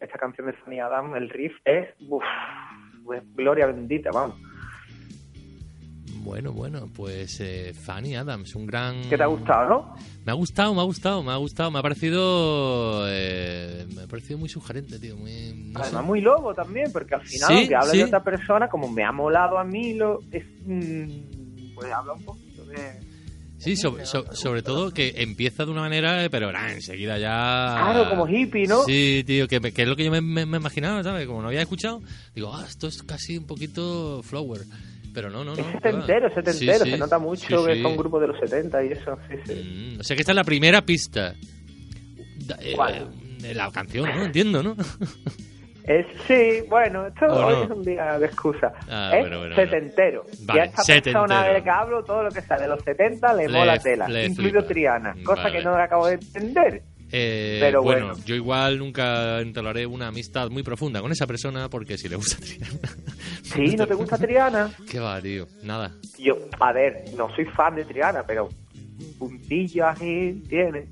esta 0.00 0.18
canción 0.18 0.48
de 0.48 0.54
Fanny 0.54 0.80
Adam, 0.80 1.14
el 1.14 1.30
riff 1.30 1.52
es 1.64 1.88
uf, 2.08 2.24
pues, 3.04 3.22
gloria 3.36 3.66
bendita, 3.66 4.10
vamos. 4.12 4.36
Bueno, 6.22 6.52
bueno, 6.52 6.88
pues 6.94 7.40
eh, 7.40 7.74
Fanny 7.74 8.14
Adams, 8.14 8.54
un 8.54 8.66
gran... 8.66 9.02
¿Qué 9.10 9.16
te 9.16 9.22
ha 9.24 9.26
gustado, 9.26 9.68
no? 9.68 9.94
Me 10.24 10.30
ha 10.30 10.34
gustado, 10.34 10.72
me 10.74 10.80
ha 10.80 10.84
gustado, 10.84 11.22
me 11.22 11.32
ha 11.32 11.36
gustado, 11.36 11.70
me 11.72 11.78
ha 11.80 11.82
parecido... 11.82 13.04
eh, 13.08 13.86
me 13.94 14.02
ha 14.02 14.06
parecido 14.06 14.38
muy 14.38 14.48
sugerente, 14.48 14.98
tío, 15.00 15.16
muy... 15.16 15.52
no 15.72 15.80
sé. 15.80 15.86
Además 15.86 16.04
muy 16.04 16.20
lobo 16.20 16.54
también, 16.54 16.92
porque 16.92 17.16
al 17.16 17.22
final, 17.22 17.48
Sí, 17.48 17.54
aunque 17.54 17.74
hable 17.74 17.90
sí. 17.90 17.98
de 17.98 18.04
otra 18.04 18.22
persona, 18.22 18.68
como 18.68 18.88
me 18.88 19.02
ha 19.04 19.10
molado 19.10 19.58
a 19.58 19.64
mí, 19.64 19.94
lo, 19.94 20.20
es, 20.30 20.44
mm, 20.64 21.74
pues 21.74 21.92
habla 21.92 22.12
un 22.12 22.24
poquito 22.24 22.64
de... 22.66 23.00
Sí, 23.58 23.76
sobre, 23.76 24.06
so- 24.06 24.24
sobre 24.32 24.62
todo 24.62 24.90
que 24.92 25.14
empieza 25.18 25.64
de 25.64 25.70
una 25.70 25.82
manera, 25.82 26.24
eh, 26.24 26.30
pero 26.30 26.50
enseguida 26.50 27.16
ya... 27.18 27.76
Claro, 27.80 28.08
como 28.08 28.28
hippie, 28.28 28.66
¿no? 28.66 28.82
Sí, 28.84 29.22
tío, 29.26 29.46
que, 29.48 29.60
que 29.60 29.82
es 29.82 29.88
lo 29.88 29.94
que 29.96 30.04
yo 30.04 30.10
me, 30.10 30.20
me- 30.20 30.46
me 30.46 30.56
imaginaba, 30.58 31.02
¿sabes? 31.02 31.26
Como 31.26 31.42
no 31.42 31.48
había 31.48 31.62
escuchado, 31.62 32.00
digo, 32.34 32.52
ah, 32.54 32.64
esto 32.68 32.86
es 32.88 33.02
casi 33.02 33.36
un 33.38 33.46
poquito 33.46 34.20
flower. 34.24 34.62
Pero 35.14 35.28
no, 35.30 35.44
no, 35.44 35.54
no. 35.54 35.60
Es 35.60 35.66
setentero, 35.72 36.28
es 36.28 36.34
setentero, 36.34 36.78
Sí, 36.78 36.84
sí, 36.84 36.90
se 36.92 36.98
nota 36.98 37.18
mucho 37.18 37.64
que 37.66 37.74
sí. 37.76 37.82
son 37.82 37.96
grupos 37.96 38.20
de 38.22 38.26
los 38.28 38.38
70 38.40 38.84
y 38.84 38.92
eso, 38.92 39.18
sí, 39.28 39.36
sí. 39.46 39.94
Mm, 39.96 40.00
o 40.00 40.02
sea 40.02 40.16
que 40.16 40.22
esta 40.22 40.32
es 40.32 40.36
la 40.36 40.44
primera 40.44 40.80
pista. 40.82 41.34
Eh, 42.60 42.72
¿Cuál? 42.74 43.10
eh, 43.44 43.54
la 43.54 43.70
canción, 43.70 44.08
¿no? 44.14 44.24
Entiendo, 44.24 44.62
¿no? 44.62 44.76
Es, 45.84 46.06
sí, 46.28 46.62
bueno, 46.68 47.08
esto 47.08 47.26
¿O 47.26 47.44
hoy 47.46 47.54
no? 47.56 47.62
es 47.64 47.70
un 47.70 47.82
día 47.82 48.16
de 48.16 48.26
excusa. 48.26 48.72
Ah, 48.88 49.10
es 49.14 49.20
bueno, 49.22 49.38
bueno, 49.40 49.56
setentero. 49.56 50.24
Vale, 50.42 50.60
y 50.60 50.62
a 50.62 50.64
esta 50.66 50.82
setentero. 50.84 51.22
persona 51.24 51.52
de 51.52 51.60
que 51.64 51.70
hablo, 51.70 52.04
todo 52.04 52.22
lo 52.22 52.30
que 52.30 52.40
sea 52.40 52.56
de 52.56 52.68
los 52.68 52.80
70 52.84 53.34
le, 53.34 53.48
Le- 53.48 53.58
mola 53.58 53.76
tela, 53.80 54.06
le 54.06 54.26
incluido 54.26 54.60
flipa. 54.60 54.68
Triana, 54.72 55.14
cosa 55.24 55.42
Vale. 55.42 55.58
que 55.58 55.64
no 55.64 55.74
acabo 55.74 56.06
de 56.06 56.14
entender. 56.14 56.82
Eh, 57.14 57.58
Pero 57.60 57.82
bueno, 57.82 58.06
bueno. 58.08 58.24
yo 58.24 58.34
igual 58.34 58.78
nunca 58.78 59.40
entablaré 59.40 59.84
una 59.86 60.08
amistad 60.08 60.48
muy 60.50 60.62
profunda 60.62 61.02
con 61.02 61.12
esa 61.12 61.26
persona 61.26 61.68
porque 61.68 61.98
si 61.98 62.08
le 62.08 62.16
gusta 62.16 62.36
Triana. 62.40 62.70
Sí, 63.42 63.76
¿no 63.76 63.86
te 63.86 63.94
gusta 63.94 64.16
Triana? 64.16 64.70
¿Qué 64.90 64.98
va, 64.98 65.20
tío? 65.20 65.46
Nada. 65.62 65.94
Yo, 66.18 66.36
a 66.58 66.72
ver, 66.72 67.04
no 67.16 67.28
soy 67.36 67.44
fan 67.46 67.74
de 67.76 67.84
Triana, 67.84 68.24
pero 68.26 68.48
un 69.00 69.12
puntillo 69.18 69.86
así 69.86 70.42
tiene. 70.48 70.86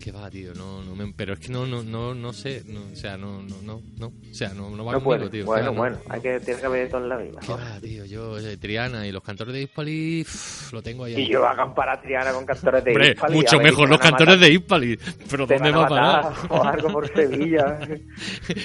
¿Qué 0.00 0.12
va, 0.12 0.28
tío? 0.28 0.52
No, 0.54 0.82
no 0.84 0.94
me- 0.94 1.12
pero 1.16 1.32
es 1.32 1.38
que 1.38 1.48
no, 1.50 1.64
no, 1.66 1.82
no, 1.82 2.14
no 2.14 2.32
sé. 2.34 2.62
No, 2.66 2.80
o 2.92 2.96
sea, 2.96 3.16
no, 3.16 3.40
no, 3.42 3.62
no, 3.62 3.80
no. 3.96 4.06
O 4.08 4.34
sea, 4.34 4.50
no, 4.52 4.68
no 4.68 4.84
va 4.84 4.92
No 4.92 5.00
conmigo, 5.02 5.04
puede. 5.04 5.30
tío. 5.30 5.46
Bueno, 5.46 5.72
bueno, 5.72 5.96
hay 6.10 6.20
que, 6.20 6.40
tiene 6.40 6.60
que 6.60 6.66
haber 6.66 6.88
todo 6.90 7.02
en 7.02 7.08
la 7.08 7.16
vida. 7.16 7.40
¿Qué 7.40 7.52
va, 7.52 7.80
tío? 7.80 8.04
Yo, 8.04 8.38
eh, 8.38 8.56
Triana 8.58 9.06
y 9.06 9.12
los 9.12 9.22
cantores 9.22 9.54
de 9.54 9.62
Hispali, 9.62 10.22
pff, 10.24 10.72
lo 10.74 10.82
tengo 10.82 11.04
ahí. 11.04 11.14
Y 11.18 11.28
yo 11.28 11.46
a 11.48 11.56
comparar 11.56 11.98
a 11.98 12.02
Triana 12.02 12.32
con 12.32 12.44
cantores 12.44 12.84
de 12.84 12.90
Hombre, 12.90 13.08
Hispali, 13.12 13.34
mucho 13.34 13.56
ver 13.56 13.66
mejor 13.66 13.88
los 13.88 13.98
cantores 13.98 14.34
matar. 14.34 14.48
de 14.48 14.54
Hispali. 14.54 14.98
Pero 15.30 15.46
Te 15.46 15.54
¿dónde 15.54 15.70
va 15.70 15.84
a 15.84 15.88
parar? 15.88 16.32
o 16.50 16.62
algo 16.64 16.88
por 16.92 17.08
Sevilla. 17.14 17.78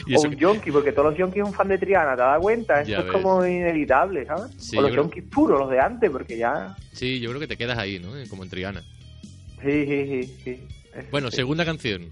Y 0.08 0.16
o 0.16 0.22
un 0.22 0.30
que- 0.32 0.36
yonki, 0.36 0.72
porque 0.72 0.92
todos 0.92 1.10
los 1.12 1.18
yonkis 1.18 1.42
son 1.44 1.54
fan 1.54 1.68
de 1.70 1.78
Triana, 1.78 2.16
¿te 2.16 2.22
das 2.22 2.40
cuenta? 2.42 2.84
Ya 2.84 2.98
es 2.98 3.04
ves. 3.06 3.14
como 3.14 3.46
inevitable, 3.46 4.26
¿sabes? 4.26 4.52
Sí, 4.58 4.78
o 4.78 4.82
los 4.82 4.92
creo- 4.92 5.04
yonkis 5.04 5.24
puros, 5.24 5.58
los 5.60 5.70
de 5.70 5.80
antes, 5.80 6.10
porque 6.10 6.38
ya... 6.38 6.76
Sí, 6.92 7.20
yo 7.22 7.30
creo 7.30 7.40
que 7.40 7.48
te 7.48 7.56
quedas 7.56 7.78
ahí, 7.78 7.98
¿no? 8.00 8.10
Como 8.30 8.44
en 8.44 8.50
Triana. 8.50 8.82
Sí, 9.64 9.86
sí, 9.86 10.06
sí. 10.24 10.36
sí. 10.44 10.68
Bueno, 11.12 11.32
segunda 11.32 11.66
canción. 11.66 12.10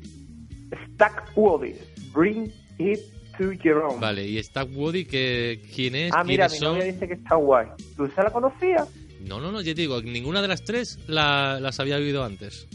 Stack 0.93 1.31
Woody, 1.35 1.75
Bring 2.13 2.51
It 2.77 2.99
to 3.37 3.51
Your 3.53 3.83
Own. 3.83 3.99
Vale, 3.99 4.25
y 4.27 4.41
Stack 4.41 4.69
Woody, 4.75 5.05
que, 5.05 5.61
¿quién 5.75 5.95
es? 5.95 6.11
ah, 6.13 6.23
mira, 6.23 6.47
mi 6.49 6.59
novia 6.59 6.83
dice 6.85 7.07
que 7.07 7.13
está 7.15 7.35
guay. 7.35 7.67
¿Tú 7.95 8.07
se 8.07 8.21
la 8.23 8.29
conocías? 8.31 8.87
No, 9.21 9.39
no, 9.39 9.51
no, 9.51 9.61
ya 9.61 9.73
te 9.75 9.81
digo, 9.81 10.01
ninguna 10.01 10.41
de 10.41 10.47
las 10.47 10.63
tres 10.63 10.99
la- 11.07 11.59
las 11.59 11.79
había 11.79 11.97
oído 11.97 12.23
antes. 12.23 12.67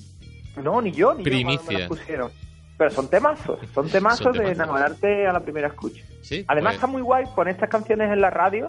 No, 0.63 0.81
ni 0.83 0.93
yo, 0.93 1.13
ni 1.15 1.21
yo 1.21 1.25
Primicia. 1.25 1.57
cuando 1.65 1.73
me 1.73 1.79
las 1.81 1.89
pusieron. 1.89 2.31
Pero 2.79 2.91
son 2.91 3.09
temazos, 3.11 3.59
son 3.75 3.89
temazos 3.91 4.19
Son 4.23 4.33
de 4.33 4.39
temazos. 4.41 4.57
enamorarte 4.57 5.27
a 5.27 5.33
la 5.33 5.41
primera 5.41 5.69
escucha. 5.69 6.03
Sí. 6.23 6.45
Además 6.49 6.73
pues, 6.73 6.77
está 6.77 6.87
muy 6.87 7.03
guay 7.03 7.25
poner 7.35 7.55
estas 7.55 7.71
canciones 7.71 8.11
en 8.13 8.21
la 8.21 8.31
radio 8.31 8.67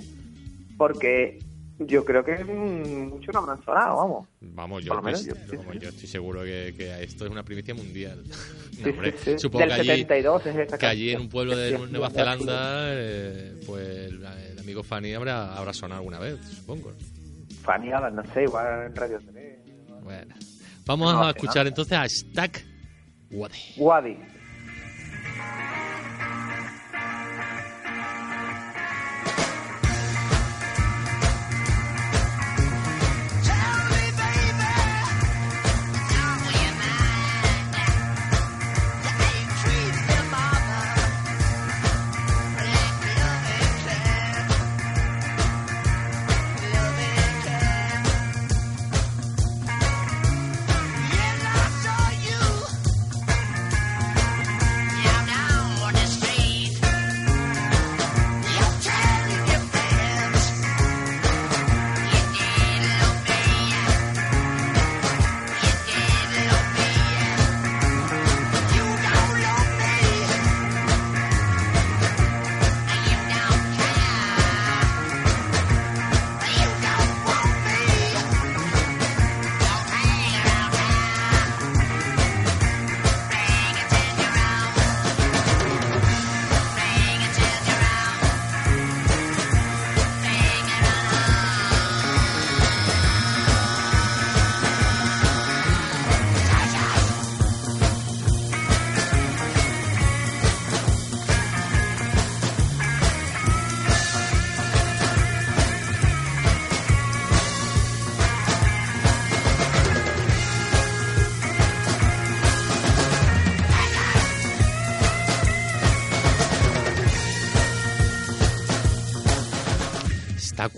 porque 0.77 1.39
yo 1.87 2.03
creo 2.05 2.23
que 2.23 2.43
muchos 2.43 3.33
no 3.33 3.39
habrán 3.39 3.63
sonado, 3.63 3.97
vamos. 3.97 4.27
Vamos, 4.41 4.83
yo, 4.83 4.93
lo 4.93 5.01
pues, 5.01 5.25
yo, 5.25 5.35
sí, 5.35 5.55
vamos, 5.55 5.73
sí. 5.73 5.79
yo 5.79 5.89
estoy 5.89 6.07
seguro 6.07 6.43
que, 6.43 6.73
que 6.77 7.03
esto 7.03 7.25
es 7.25 7.31
una 7.31 7.43
primicia 7.43 7.73
mundial. 7.73 8.23
Sí, 8.73 8.89
hombre. 8.89 9.13
Supongo 9.37 9.67
Del 9.67 9.75
que 9.75 9.81
allí, 9.81 10.01
72 10.01 10.45
es 10.47 10.55
esta 10.55 10.77
que 10.79 10.85
allí 10.87 11.11
en 11.11 11.21
un 11.21 11.29
pueblo 11.29 11.55
de 11.55 11.77
Nueva 11.77 12.09
Zelanda, 12.09 12.87
eh, 12.87 13.53
pues 13.67 13.87
el, 14.07 14.25
amigo 14.59 14.81
Fanny 14.81 15.13
habrá, 15.13 15.55
habrá 15.55 15.71
sonado 15.73 15.99
alguna 15.99 16.17
vez, 16.17 16.39
supongo. 16.43 16.91
Fanny 17.61 17.89
no 17.89 18.23
sé, 18.33 18.43
igual 18.43 18.87
en 18.87 18.95
Radio 18.95 19.19
3. 19.31 19.59
Bueno, 20.01 20.35
vamos 20.87 21.13
No 21.13 21.23
a 21.23 21.29
escuchar 21.29 21.67
entonces 21.67 21.95
a 21.95 22.09
Stack 22.09 22.65
Woody. 23.31 23.59
Wadi. 23.77 24.17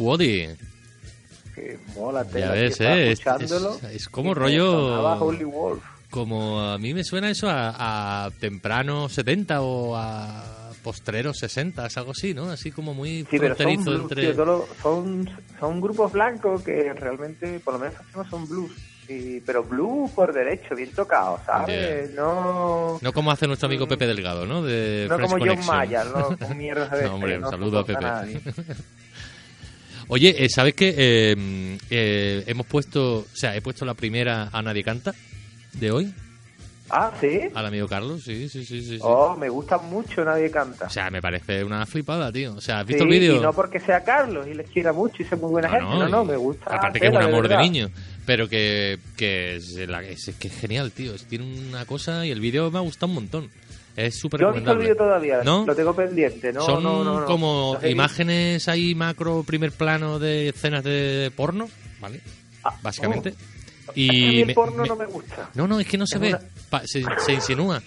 Tacuodi. 0.05 0.47
Que 1.55 1.79
mola, 1.95 2.25
Ya 2.33 2.51
ves, 2.51 2.79
¿eh? 2.81 3.11
Es, 3.11 3.19
escuchándolo 3.19 3.75
es- 3.89 3.95
es 3.95 4.09
como 4.09 4.33
rollo... 4.33 5.15
Holy 5.21 5.43
Wolf. 5.45 5.83
Como 6.09 6.61
a 6.61 6.77
mí 6.77 6.93
me 6.93 7.03
suena 7.03 7.29
eso 7.29 7.49
a, 7.49 8.25
a 8.25 8.31
temprano 8.31 9.09
70 9.09 9.61
o 9.61 9.95
a 9.95 10.43
postreros 10.83 11.37
60, 11.39 11.87
es 11.87 11.97
algo 11.97 12.11
así, 12.11 12.33
¿no? 12.33 12.51
Así 12.51 12.71
como 12.71 12.93
muy 12.93 13.25
Sí, 13.29 13.39
pero 13.39 13.55
son, 13.55 13.83
blues, 13.83 14.01
entre... 14.01 14.31
tío, 14.33 14.45
lo- 14.45 14.67
son, 14.81 15.29
son 15.59 15.81
grupos 15.81 16.11
blancos 16.11 16.61
que 16.61 16.93
realmente, 16.93 17.59
por 17.59 17.73
lo 17.73 17.79
menos 17.79 17.95
son 18.29 18.47
blues. 18.47 18.71
Y, 19.07 19.39
pero 19.41 19.63
blues 19.63 20.09
por 20.11 20.33
derecho, 20.33 20.75
bien 20.75 20.91
tocado, 20.91 21.39
¿sabes? 21.45 22.11
No, 22.15 22.97
No 23.01 23.13
como 23.13 23.31
hace 23.31 23.45
nuestro 23.47 23.67
amigo 23.67 23.87
Pepe 23.87 24.07
Delgado, 24.07 24.45
¿no? 24.45 24.61
De 24.63 25.05
no 25.09 25.15
Fresh 25.17 25.29
como 25.31 25.45
John 25.45 25.47
Connection. 25.57 25.77
Mayer, 25.77 26.05
¿no? 26.07 26.37
Con 26.37 26.57
mierdas 26.57 26.91
de 26.91 27.03
No, 27.07 27.15
hombre, 27.15 27.33
este, 27.35 27.45
un 27.45 27.51
saludo 27.51 27.79
a 27.79 27.85
Pepe. 27.85 28.01
nadie. 28.01 28.41
Oye, 30.07 30.35
eh, 30.45 30.49
¿sabes 30.49 30.73
qué? 30.75 30.93
Eh, 30.97 31.77
eh, 31.89 32.43
hemos 32.47 32.65
puesto, 32.67 33.17
o 33.19 33.25
sea, 33.33 33.55
he 33.55 33.61
puesto 33.61 33.85
la 33.85 33.93
primera 33.95 34.49
a 34.51 34.61
Nadie 34.61 34.83
Canta 34.83 35.13
de 35.73 35.91
hoy, 35.91 36.13
Ah, 36.91 37.11
¿sí? 37.19 37.39
al 37.55 37.65
amigo 37.65 37.87
Carlos, 37.87 38.21
sí, 38.23 38.47
sí, 38.47 38.63
sí, 38.63 38.81
sí. 38.81 38.97
sí. 38.97 38.99
Oh, 39.01 39.35
me 39.35 39.49
gusta 39.49 39.79
mucho 39.79 40.23
Nadie 40.23 40.51
Canta. 40.51 40.85
O 40.85 40.89
sea, 40.91 41.09
me 41.09 41.19
parece 41.19 41.63
una 41.63 41.83
flipada, 41.87 42.31
tío. 42.31 42.53
O 42.53 42.61
sea, 42.61 42.81
¿has 42.81 42.85
Sí, 42.85 42.93
visto 42.93 43.03
el 43.05 43.09
vídeo? 43.09 43.35
y 43.37 43.39
no 43.39 43.51
porque 43.53 43.79
sea 43.79 44.03
Carlos 44.03 44.45
y 44.47 44.53
les 44.53 44.69
quiera 44.69 44.93
mucho 44.93 45.23
y 45.23 45.25
sea 45.25 45.37
muy 45.39 45.49
buena 45.49 45.67
No, 45.67 45.73
gente, 45.73 45.95
no, 45.97 46.09
no, 46.09 46.23
me 46.25 46.35
gusta. 46.37 46.65
Aparte 46.75 46.99
que 46.99 47.07
es 47.07 47.11
un 47.11 47.21
amor 47.23 47.47
de, 47.47 47.57
niño. 47.57 47.89
Pero 48.27 48.47
que, 48.47 48.99
que, 49.17 49.55
es, 49.55 49.75
que 50.39 50.47
es 50.47 50.59
genial, 50.59 50.91
tío. 50.91 51.15
Es- 51.15 51.25
tiene 51.25 51.45
una 51.67 51.85
cosa 51.87 52.23
y 52.23 52.29
el 52.29 52.39
vídeo 52.39 52.69
me 52.69 52.77
ha 52.77 52.81
gustado 52.81 53.07
un 53.07 53.15
montón. 53.15 53.49
Es 53.95 54.19
súper 54.19 54.41
no 54.41 54.49
he 54.49 54.53
visto 54.53 54.71
el 54.71 54.77
recomendable. 54.77 54.84
vídeo 54.84 54.95
todavía, 54.97 55.43
¿No? 55.43 55.65
lo 55.65 55.75
tengo 55.75 55.95
pendiente. 55.95 56.51
No, 56.53 56.62
Son 56.62 56.84
no, 56.84 57.03
no, 57.03 57.21
no. 57.21 57.25
como 57.25 57.77
imágenes 57.86 58.67
ahí 58.67 58.93
macro, 58.95 59.43
primer 59.43 59.71
plano 59.71 60.19
de 60.19 60.49
escenas 60.49 60.84
de 60.84 61.31
porno, 61.36 61.69
¿vale? 62.01 62.19
Ah, 62.63 62.75
Básicamente. 62.81 63.34
oh. 63.88 63.91
Y 63.95 64.41
el 64.41 64.47
me- 64.47 64.53
porno 64.53 64.84
me- 64.84 64.89
no 64.89 64.95
me 64.97 65.05
gusta. 65.05 65.49
No, 65.53 65.67
no, 65.67 65.79
es 65.79 65.88
que 65.88 65.97
no 65.97 66.05
se 66.08 66.15
Es 66.15 66.21
ve. 66.21 66.27
una- 66.29 66.41
Pa- 66.69 66.81
se, 66.86 67.03
se 67.25 67.34
insinúa. 67.34 67.81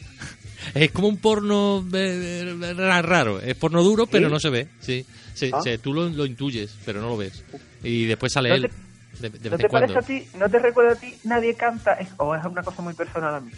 Es 0.75 0.91
como 0.93 1.09
un 1.09 1.19
porno 1.19 1.85
eh, 1.93 2.55
eh, 2.63 2.75
ra- 2.75 3.03
raro. 3.03 3.41
Es 3.41 3.55
porno 3.57 3.83
duro, 3.83 4.07
pero 4.07 4.29
¿Sí? 4.29 4.33
no 4.33 4.41
se 4.41 4.51
ve. 4.51 4.69
Sí, 4.81 5.05
sí, 5.35 5.51
Ah. 5.53 5.61
sí, 5.63 5.77
tú 5.79 5.93
lo, 5.93 6.09
lo 6.09 6.25
intuyes, 6.25 6.75
pero 6.87 7.01
no 7.03 7.09
lo 7.11 7.17
ves. 7.17 7.45
Y 7.83 8.07
después 8.07 8.33
sale 8.33 8.49
¿No 8.51 8.55
él. 8.55 8.63
te- 8.63 9.29
De, 9.29 9.31
de 9.31 9.51
¿No 9.51 9.59
te 9.59 9.69
parece 9.69 9.99
a 9.99 10.03
ti, 10.03 10.29
no 10.39 10.49
te 10.49 10.59
recuerda 10.61 10.93
a 10.93 10.95
ti, 10.97 11.13
nadie 11.25 11.55
canta? 11.55 11.95
Es- 11.95 12.09
o 12.19 12.35
es 12.37 12.45
una 12.45 12.63
cosa 12.63 12.81
muy 12.83 12.95
personal 12.95 13.35
a 13.35 13.41
mí. 13.41 13.51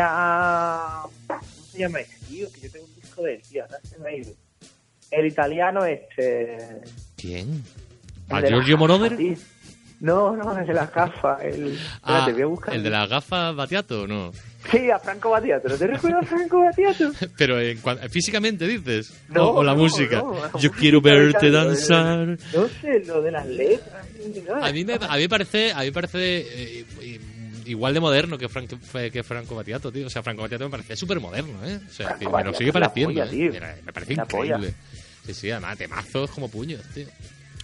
A... 0.00 1.02
¿Cómo 1.86 1.98
se 1.98 1.98
llama 1.98 2.00
ese 2.00 2.26
tío? 2.26 2.52
Que 2.52 2.60
yo 2.62 2.70
tengo 2.70 2.84
un 2.86 2.94
disco 2.94 3.22
de 3.22 3.34
él, 3.34 3.42
tío, 3.42 3.62
ahora 3.64 3.78
se 3.82 3.98
me 3.98 4.08
ha 4.08 4.16
ido. 4.16 4.32
El 5.10 5.26
italiano 5.26 5.84
este... 5.84 6.58
¿Quién? 7.16 7.62
¿A 8.28 8.40
Giorgio 8.42 8.76
Moroder? 8.76 9.16
No, 10.00 10.36
no, 10.36 10.56
el 10.56 10.66
de 10.66 10.74
las 10.74 10.92
gafas. 10.92 11.42
El... 11.42 11.76
Ah, 12.02 12.18
Espérate, 12.18 12.32
voy 12.34 12.42
a 12.42 12.46
buscar. 12.46 12.74
el 12.74 12.82
de 12.84 12.90
las 12.90 13.08
gafas 13.08 13.56
Batiato, 13.56 14.06
no. 14.06 14.32
Sí, 14.70 14.90
a 14.90 14.98
Franco 14.98 15.30
Battiato. 15.30 15.68
¿No 15.68 15.76
te 15.76 15.86
recuerdas 15.88 16.22
a 16.24 16.26
Franco 16.26 16.60
Battiato? 16.60 17.10
Pero 17.38 17.60
en 17.60 17.78
cuan- 17.80 17.98
físicamente 18.10 18.66
dices. 18.68 19.12
No, 19.28 19.48
o, 19.48 19.54
o 19.60 19.64
la 19.64 19.72
no, 19.72 19.78
música. 19.78 20.18
no, 20.18 20.34
la 20.34 20.52
Yo 20.60 20.70
quiero 20.70 21.00
verte 21.00 21.50
danzar. 21.50 22.28
eh, 22.28 22.36
No 22.54 22.68
sé, 22.68 23.00
lo 23.06 23.22
de 23.22 23.30
las 23.32 23.46
letras. 23.46 24.06
A 24.62 24.70
mí 24.72 24.84
me, 24.84 24.94
a 24.94 24.98
mí 25.16 25.20
me 25.22 25.28
parece, 25.28 25.72
a 25.72 25.80
mí 25.80 25.90
parece 25.90 26.80
eh, 26.80 26.84
igual 27.68 27.94
de 27.94 28.00
moderno 28.00 28.36
que 28.38 28.48
Franco, 28.48 28.76
que 29.12 29.22
Franco 29.22 29.54
Battiato, 29.54 29.92
tío. 29.92 30.06
O 30.06 30.10
sea, 30.10 30.22
Franco 30.22 30.42
Battiato 30.42 30.64
me 30.64 30.70
parece 30.70 30.96
súper 30.96 31.20
moderno, 31.20 31.64
¿eh? 31.64 31.78
O 31.88 31.92
sea, 31.92 32.16
me 32.20 32.44
lo 32.44 32.54
sigue 32.54 32.72
pareciendo. 32.72 33.12
polla, 33.14 33.24
¿eh? 33.32 33.50
Mira, 33.52 33.76
me 33.84 33.92
parece 33.92 34.16
La 34.16 34.24
polla. 34.26 34.56
increíble. 34.56 34.74
Sí, 35.26 35.34
sí, 35.34 35.50
además, 35.50 35.76
temazos 35.78 36.30
como 36.30 36.48
puños, 36.50 36.82
tío. 36.94 37.06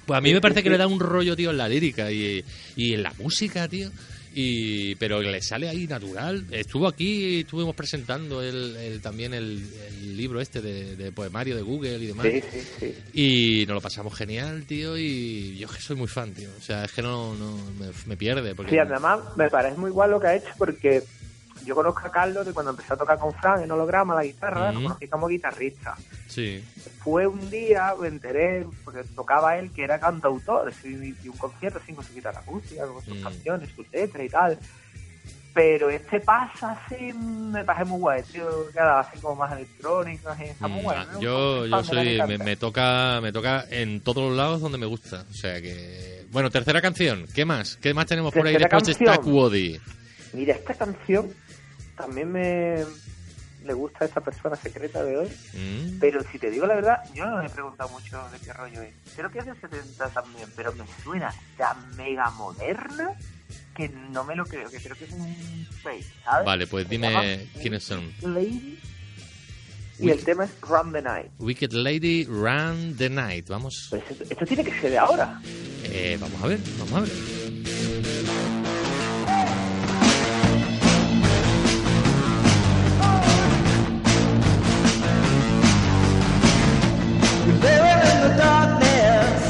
Pues 0.06 0.18
a 0.18 0.20
mí 0.20 0.32
me 0.34 0.40
parece 0.40 0.62
que 0.62 0.68
le 0.70 0.76
da 0.76 0.86
un 0.86 1.00
rollo, 1.00 1.34
tío, 1.34 1.50
en 1.50 1.56
la 1.56 1.66
lírica 1.68 2.12
y, 2.12 2.44
y 2.76 2.92
en 2.94 3.02
la 3.02 3.12
música, 3.18 3.66
tío. 3.68 3.90
Y, 4.36 4.94
pero 4.96 5.22
le 5.22 5.40
sale 5.40 5.68
ahí 5.68 5.86
natural. 5.86 6.44
Estuvo 6.50 6.88
aquí, 6.88 7.40
estuvimos 7.40 7.74
presentando 7.74 8.42
el, 8.42 8.76
el- 8.76 9.00
también 9.00 9.32
el, 9.34 9.62
el 9.88 10.16
libro 10.16 10.40
este 10.40 10.60
de, 10.60 10.96
de 10.96 11.12
poemario 11.12 11.54
de 11.56 11.62
Google 11.62 11.98
y 11.98 12.06
demás. 12.06 12.26
Sí, 12.26 12.42
sí, 12.52 12.60
sí. 12.80 12.94
Y 13.62 13.66
nos 13.66 13.74
lo 13.76 13.80
pasamos 13.80 14.14
genial, 14.14 14.64
tío. 14.66 14.96
Y 14.98 15.56
yo 15.56 15.68
que 15.68 15.80
soy 15.80 15.96
muy 15.96 16.08
fan, 16.08 16.32
tío. 16.32 16.48
O 16.58 16.62
sea, 16.62 16.84
es 16.84 16.92
que 16.92 17.02
no, 17.02 17.34
no 17.36 17.56
me, 17.78 17.86
me 18.06 18.16
pierde. 18.16 18.54
Porque 18.54 18.72
Sí, 18.72 18.78
además 18.78 19.20
me 19.36 19.48
parece 19.50 19.76
muy 19.76 19.90
igual 19.90 20.10
lo 20.10 20.20
que 20.20 20.26
ha 20.26 20.34
hecho 20.36 20.48
porque 20.58 21.02
yo 21.64 21.74
conozco 21.74 22.06
a 22.06 22.10
Carlos 22.10 22.46
de 22.46 22.52
cuando 22.52 22.70
empezó 22.72 22.94
a 22.94 22.96
tocar 22.96 23.18
con 23.18 23.32
Fran 23.34 23.62
en 23.62 23.70
holograma 23.70 24.14
la 24.14 24.24
guitarra, 24.24 24.70
Ujú. 24.70 24.80
lo 24.80 24.88
conocí 24.88 25.08
como 25.08 25.26
guitarrista. 25.28 25.94
Sí. 26.28 26.64
Fue 27.02 27.26
un 27.26 27.50
día, 27.50 27.94
me 28.00 28.08
enteré, 28.08 28.66
porque 28.84 29.02
tocaba 29.14 29.56
él 29.58 29.70
que 29.72 29.84
era 29.84 29.98
cantautor, 29.98 30.72
y, 30.84 31.14
un 31.28 31.36
concierto 31.36 31.78
así 31.82 31.92
con 31.92 32.04
su 32.04 32.14
guitarra 32.14 32.40
acústica, 32.40 32.86
con 32.86 33.02
sus 33.04 33.16
Mm. 33.18 33.22
canciones, 33.22 33.70
sus 33.74 33.90
letras 33.92 34.24
y 34.24 34.28
tal. 34.28 34.58
Pero 35.52 35.88
este 35.88 36.18
pasa 36.18 36.72
así, 36.84 37.12
me 37.12 37.62
parece 37.62 37.84
muy 37.84 38.00
guay, 38.00 38.22
tío, 38.24 38.44
queda 38.72 38.98
así 38.98 39.20
como 39.20 39.36
más 39.36 39.52
electrónico, 39.52 40.28
así, 40.30 40.42
está 40.44 40.66
muy 40.66 40.80
Mm, 40.80 40.82
guay. 40.82 40.98
¿no? 41.12 41.20
yo, 41.20 41.66
yo 41.66 41.84
soy, 41.84 42.20
me, 42.44 42.56
toca, 42.56 43.20
me 43.22 43.30
toca 43.30 43.64
en 43.70 44.00
todos 44.00 44.24
los 44.24 44.36
lados 44.36 44.60
donde 44.60 44.78
me 44.78 44.86
gusta. 44.86 45.24
O 45.30 45.32
sea 45.34 45.62
que, 45.62 46.26
bueno, 46.32 46.50
tercera 46.50 46.82
canción. 46.82 47.26
¿Qué 47.32 47.44
más? 47.44 47.76
¿Qué 47.76 47.94
más 47.94 48.06
tenemos 48.06 48.34
por 48.34 48.44
ahí 48.44 48.56
después 48.56 48.82
de. 48.84 48.94
Stack 48.94 49.24
Woody? 49.26 49.80
Mira, 50.32 50.54
esta 50.56 50.74
canción 50.74 51.32
también 51.96 52.30
me 52.32 52.84
le 53.64 53.72
gusta 53.72 54.04
a 54.04 54.08
esta 54.08 54.20
persona 54.20 54.56
secreta 54.56 55.02
de 55.02 55.16
hoy. 55.16 55.28
Mm. 55.54 55.98
Pero 55.98 56.22
si 56.30 56.38
te 56.38 56.50
digo 56.50 56.66
la 56.66 56.74
verdad, 56.74 56.98
yo 57.14 57.24
no 57.26 57.38
me 57.38 57.46
he 57.46 57.50
preguntado 57.50 57.88
mucho 57.90 58.22
de 58.30 58.38
qué 58.38 58.52
rollo 58.52 58.82
es. 58.82 58.92
Creo 59.16 59.30
que 59.30 59.38
es 59.38 59.46
del 59.46 59.56
70 59.60 60.08
también, 60.10 60.48
pero 60.54 60.72
me 60.74 60.84
suena 61.02 61.32
tan 61.56 61.96
mega 61.96 62.28
moderna 62.30 63.12
que 63.74 63.88
no 63.88 64.22
me 64.24 64.36
lo 64.36 64.44
creo, 64.44 64.68
que 64.70 64.78
creo 64.78 64.94
que 64.96 65.04
es 65.04 65.12
un 65.12 65.66
fake, 65.82 66.04
¿sabes? 66.24 66.46
Vale, 66.46 66.66
pues 66.66 66.88
dime 66.88 67.48
quiénes 67.60 67.82
son. 67.84 68.12
Lady. 68.22 68.78
Y 69.98 70.10
el 70.10 70.22
tema 70.24 70.44
es 70.44 70.50
Run 70.60 70.92
the 70.92 71.02
Night. 71.02 71.30
Wicked 71.38 71.72
Lady 71.72 72.24
Run 72.24 72.96
the 72.96 73.08
Night. 73.08 73.48
Vamos, 73.48 73.86
Pues 73.90 74.02
esto, 74.10 74.24
esto 74.28 74.44
tiene 74.44 74.64
que 74.64 74.72
ser 74.80 74.90
de 74.90 74.98
ahora. 74.98 75.40
eh, 75.84 76.18
vamos 76.20 76.42
a 76.42 76.46
ver, 76.48 76.58
vamos 76.78 76.92
a 76.92 77.00
ver. 77.00 78.53
In 87.66 88.20
the 88.26 88.32
darkness. 88.36 89.42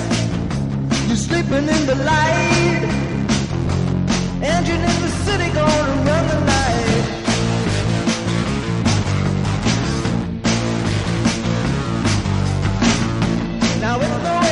You're 1.08 1.16
sleeping 1.16 1.66
in 1.68 1.86
the 1.86 1.96
light. 1.96 2.84
Engine 4.42 4.82
in 4.90 4.96
the 5.04 5.10
city 5.24 5.48
gonna 5.52 5.94
run 6.08 6.26
the. 6.46 7.04
Now 13.80 14.00
it's 14.00 14.43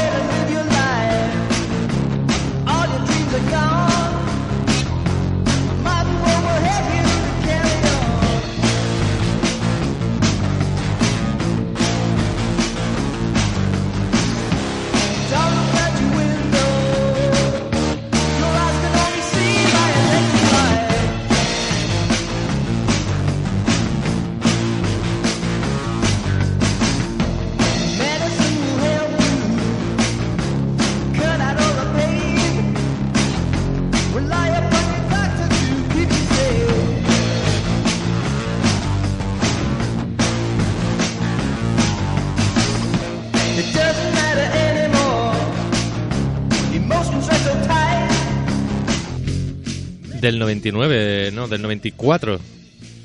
Del 50.33 50.39
99, 50.39 51.31
no, 51.35 51.47
del 51.47 51.61
94. 51.61 52.41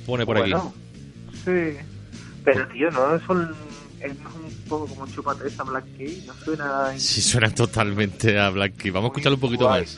Pone 0.05 0.25
por 0.25 0.38
aquí. 0.38 0.51
Bueno, 0.51 0.73
sí. 1.43 1.75
Pero 2.45 2.67
tío, 2.69 2.89
no 2.89 3.19
son. 3.28 3.53
Es 3.99 4.11
un 4.11 4.69
poco 4.69 4.88
como 4.88 5.03
un 5.03 5.11
chupate 5.11 5.45
esa 5.45 5.63
Black 5.63 5.84
Key, 5.97 6.23
no 6.25 6.34
suena. 6.45 6.93
Sí, 6.97 7.21
suena 7.21 7.49
totalmente 7.49 8.39
a 8.39 8.49
Black 8.49 8.78
Key. 8.78 8.91
Vamos 8.91 9.09
a 9.09 9.11
escucharlo 9.11 9.36
un 9.36 9.41
poquito 9.41 9.67
Guay. 9.67 9.82
más. 9.82 9.97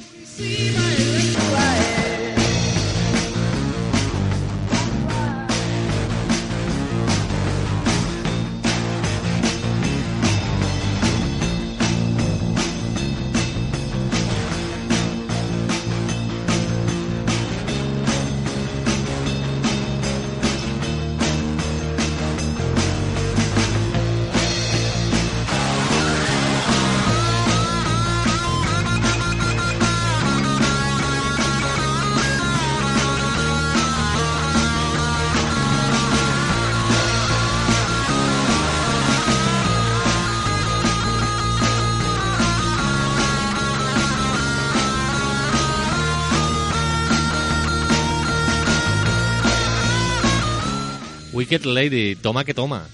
Wicked 51.49 51.65
Lady, 51.65 52.15
toma 52.15 52.45
que 52.45 52.53
toma. 52.53 52.87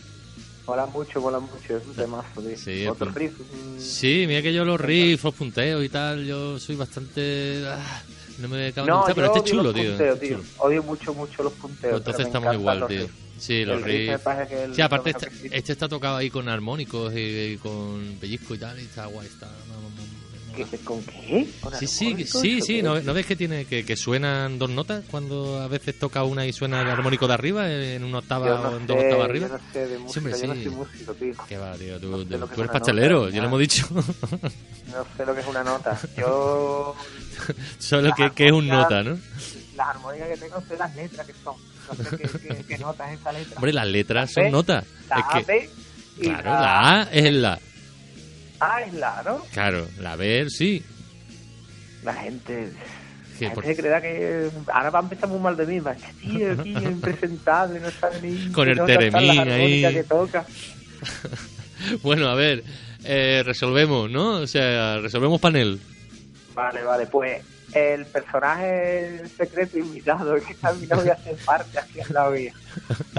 Mola 0.66 0.86
mucho, 0.86 1.20
mola 1.20 1.40
mucho, 1.42 1.76
es 1.76 1.86
un 1.86 1.94
temazo, 1.94 2.42
tío. 2.42 2.58
Sí, 2.58 2.88
Otro 2.88 3.12
riff. 3.12 3.34
Sí, 3.78 4.24
mira 4.28 4.42
que 4.42 4.54
yo 4.54 4.64
los 4.64 4.80
riffs, 4.80 5.26
los 5.26 5.34
punteos 5.34 5.84
y 5.84 5.90
tal, 5.90 6.26
yo 6.26 6.58
soy 6.58 6.78
bastante... 6.78 7.66
ah, 7.68 8.02
no 8.40 8.48
me 8.48 8.68
acaba 8.68 8.86
de 8.86 8.92
No, 8.92 8.98
gustar, 9.00 9.16
pero 9.16 9.28
este 9.28 9.40
es 9.40 9.46
chulo, 9.46 9.74
tío. 9.74 9.90
punteos, 9.90 10.20
tío. 10.22 10.38
chulo. 10.38 10.44
Odio 10.60 10.84
mucho, 10.84 11.14
mucho 11.14 11.44
los 11.44 11.52
punteos. 11.54 11.92
Pues 11.92 11.98
entonces 11.98 12.28
estamos 12.28 12.54
igual, 12.54 12.88
tío. 12.88 13.00
riffs. 13.02 13.14
Sí, 13.38 13.66
los 13.66 13.82
riff 13.82 14.10
riffs. 14.24 14.76
Sí, 14.76 14.82
aparte 14.82 15.10
este, 15.10 15.30
este 15.52 15.72
está 15.74 15.90
tocado 15.90 16.16
ahí 16.16 16.30
con 16.30 16.48
armónicos 16.48 17.14
y, 17.14 17.18
y 17.18 17.58
con 17.58 18.16
pellizco 18.22 18.56
y 18.56 18.58
tal, 18.58 18.80
y 18.80 18.84
está 18.84 19.06
guay, 19.08 19.28
está... 19.28 19.48
no. 19.48 19.95
¿Qué- 20.56 20.78
¿Con 20.80 21.04
qué? 21.04 21.48
¿Con 21.62 21.74
Sí, 21.76 21.88
sí, 21.88 22.16
sí, 22.26 22.58
¿Eso 22.58 22.66
sí, 22.66 22.82
¿no? 22.82 23.00
¿no 23.02 23.14
ves 23.14 23.26
que 23.26 23.36
tiene 23.36 23.66
que, 23.66 23.86
que 23.86 23.96
suenan 23.96 24.58
dos 24.58 24.70
notas 24.70 25.04
cuando 25.12 25.60
a 25.62 25.68
veces 25.68 25.98
toca 26.00 26.24
una 26.24 26.46
y 26.46 26.54
suena 26.54 26.82
el 26.82 26.90
armónico 26.90 27.28
de 27.28 27.34
arriba 27.34 27.70
en 27.72 28.04
una 28.04 28.20
octava 28.20 28.48
Yo 28.48 28.56
o 28.56 28.58
no 28.72 28.78
en 28.78 28.88
dos 28.88 28.98
octavas 28.98 29.18
yo 29.18 29.24
arriba? 29.24 29.48
no 29.50 29.60
sé 29.74 29.88
de 29.88 29.98
música, 30.00 30.20
hombre, 30.20 30.42
yo 30.42 30.48
no 30.48 30.54
sí. 30.56 30.64
soy 30.64 30.72
músico, 30.72 31.14
tío. 31.14 31.34
Qué 31.50 31.58
va, 31.58 31.74
tío, 31.76 32.00
tú, 32.00 32.10
No 32.12 32.18
sé 32.20 32.26
tú- 32.56 32.62
eres 32.62 32.72
pastelero, 32.72 33.20
nota, 33.26 33.32
ya 33.36 33.42
lo 33.42 33.48
hemos 33.48 33.60
dicho. 33.60 33.88
No 33.92 35.06
sé 35.18 35.26
lo 35.26 35.34
que 35.36 35.42
es 35.42 35.48
una 35.48 35.64
nota. 35.64 36.00
Yo... 36.18 36.96
Solo 37.80 38.14
que, 38.16 38.32
que 38.32 38.46
es 38.48 38.52
un 38.52 38.68
nota, 38.68 39.04
¿no? 39.04 39.18
Las 39.76 39.88
armónicas 39.90 40.28
que 40.30 40.38
tengo 40.38 40.62
sé 40.68 40.78
las 40.78 40.96
letras 40.96 41.28
que 41.28 41.34
son. 41.44 41.56
No 41.88 42.04
sé 42.04 42.18
qué, 42.18 42.30
qué, 42.40 42.64
qué 42.68 42.78
nota 42.78 43.12
es 43.12 43.20
esa 43.20 43.32
letra. 43.34 43.56
Hombre, 43.58 43.74
las 43.74 43.88
letras 43.88 44.32
son 44.32 44.50
notas. 44.52 44.86
La 45.10 45.18
Es 45.18 45.26
A, 45.28 45.38
que, 45.40 45.44
B 45.46 45.70
y 46.18 46.22
claro, 46.22 46.50
la... 46.50 46.62
la 46.62 47.02
A 47.02 47.04
es 47.12 47.34
la. 47.34 47.60
A 48.60 48.82
es 48.82 48.94
la, 48.94 49.22
¿no? 49.26 49.40
Claro, 49.54 49.88
la 50.00 50.16
B 50.16 50.48
sí. 50.50 50.84
La 52.04 52.14
gente... 52.14 52.72
La 53.42 53.52
por- 53.54 53.64
gente 53.66 53.82
creerá 53.82 54.02
que 54.02 54.50
ahora 54.74 54.90
va 54.92 55.00
a 55.00 55.02
empezar 55.02 55.28
muy 55.28 55.40
mal 55.40 55.58
de 55.58 55.66
mí. 55.66 55.80
Decir, 55.82 56.16
tío, 56.22 56.52
aquí 56.54 56.70
impresentable, 56.86 57.80
no 57.82 57.92
sabe 57.92 58.22
ni 58.22 58.50
Con 58.54 58.70
el 58.70 58.78
las 58.78 58.86
teremín 58.88 59.40
ahí. 59.50 59.82
que 59.94 60.04
toca. 60.04 60.46
Bueno, 62.02 62.30
a 62.30 62.36
ver, 62.36 62.64
eh, 63.04 63.44
resolvemos, 63.46 64.10
¿no? 64.10 64.38
O 64.38 64.48
sea, 64.48 64.98
resolvemos 65.00 65.40
panel. 65.42 65.80
Vale, 66.56 66.82
vale, 66.84 67.06
pues 67.08 67.44
el 67.74 68.06
personaje 68.06 69.22
secreto 69.38 69.78
invitado 69.78 70.36
que 70.48 70.54
está 70.54 70.74
mi 70.74 70.88
novia 70.88 71.14
hace 71.14 71.34
parte 71.46 71.78
aquí 71.78 72.00
en 72.00 72.14
la 72.14 72.30
vía. 72.30 72.54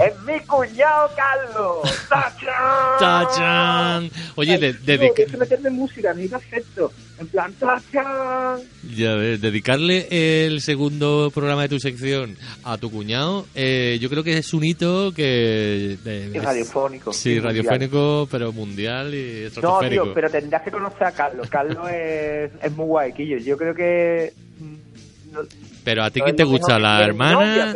¡Es 0.03 0.19
mi 0.23 0.39
cuñado 0.41 1.09
Carlos! 1.15 2.07
¡Tachán! 2.09 2.99
¡Tachán! 2.99 4.11
Oye, 4.35 4.57
de- 4.57 4.73
dedica- 4.73 5.25
que 5.25 5.37
meterle 5.37 5.69
música, 5.69 6.13
necesito 6.13 6.37
efecto. 6.37 6.91
En 7.19 7.27
plan, 7.27 7.51
¡tachán! 7.53 8.59
Ya 8.95 9.15
ves, 9.15 9.41
dedicarle 9.41 10.45
el 10.45 10.61
segundo 10.61 11.31
programa 11.33 11.63
de 11.63 11.69
tu 11.69 11.79
sección 11.79 12.37
a 12.63 12.77
tu 12.77 12.91
cuñado, 12.91 13.47
eh, 13.55 13.97
yo 13.99 14.09
creo 14.09 14.23
que 14.23 14.37
es 14.37 14.53
un 14.53 14.63
hito 14.63 15.11
que... 15.13 15.97
eh, 16.05 16.31
Es 16.33 16.43
radiofónico. 16.43 17.11
Sí, 17.13 17.29
mundial. 17.29 17.45
radiofónico, 17.45 18.27
pero 18.29 18.51
mundial 18.53 19.13
y 19.15 19.49
No, 19.61 19.79
tío, 19.79 20.13
pero 20.13 20.29
tendrás 20.29 20.61
que 20.61 20.71
conocer 20.71 21.03
a 21.07 21.11
Carlos. 21.11 21.49
Carlos 21.49 21.89
es, 21.91 22.51
es 22.61 22.71
muy 22.73 22.85
guay, 22.85 23.13
Quillo. 23.13 23.37
Yo 23.39 23.57
creo 23.57 23.73
que... 23.73 24.33
mm, 24.59 25.33
no- 25.33 25.41
Pero 25.87 26.03
a 26.03 26.11
ti 26.11 26.19
quién 26.19 26.35
te 26.35 26.43
gusta, 26.43 26.77
la 26.77 27.01
hermana, 27.01 27.73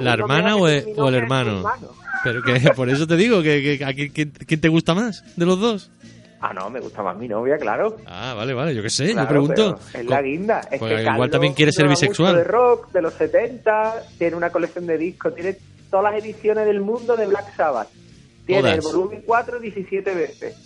la 0.00 0.12
hermana 0.14 0.56
o 0.56 0.66
el, 0.66 1.14
hermano? 1.14 1.62
Pero 2.24 2.42
que 2.42 2.58
por 2.74 2.88
eso 2.88 3.06
te 3.06 3.16
digo 3.16 3.42
que, 3.42 3.76
que 3.76 3.84
a 3.84 3.92
quién, 3.92 4.60
te 4.62 4.68
gusta 4.68 4.94
más 4.94 5.22
de 5.36 5.44
los 5.44 5.60
dos. 5.60 5.90
Ah, 6.40 6.54
no, 6.54 6.70
me 6.70 6.80
gusta 6.80 7.02
más 7.02 7.18
mi 7.18 7.28
novia, 7.28 7.58
claro. 7.58 7.98
Ah, 8.06 8.32
vale, 8.34 8.54
vale, 8.54 8.74
yo 8.74 8.82
qué 8.82 8.88
sé, 8.88 9.12
Claro, 9.12 9.26
yo 9.26 9.28
pregunto. 9.28 9.78
Es 9.92 10.06
la 10.06 10.22
guinda. 10.22 10.60
Es 10.70 10.78
Pues 10.78 10.80
que 10.80 10.86
igual 10.86 11.04
Carlos 11.04 11.30
también 11.32 11.52
quiere 11.52 11.70
ser 11.70 11.86
bisexual. 11.86 12.34
de 12.34 12.44
rock 12.44 12.92
de 12.92 13.02
los 13.02 13.12
70, 13.12 14.04
tiene 14.16 14.36
una 14.36 14.48
colección 14.48 14.86
de 14.86 14.96
discos, 14.96 15.34
tiene 15.34 15.58
todas 15.90 16.14
las 16.14 16.24
ediciones 16.24 16.64
del 16.64 16.80
mundo 16.80 17.14
de 17.14 17.26
Black 17.26 17.54
Sabbath. 17.54 17.88
Tiene 18.46 18.62
Todas. 18.62 18.74
el 18.76 18.80
volumen 18.80 19.22
4 19.26 19.60
17 19.60 20.14
veces. 20.14 20.56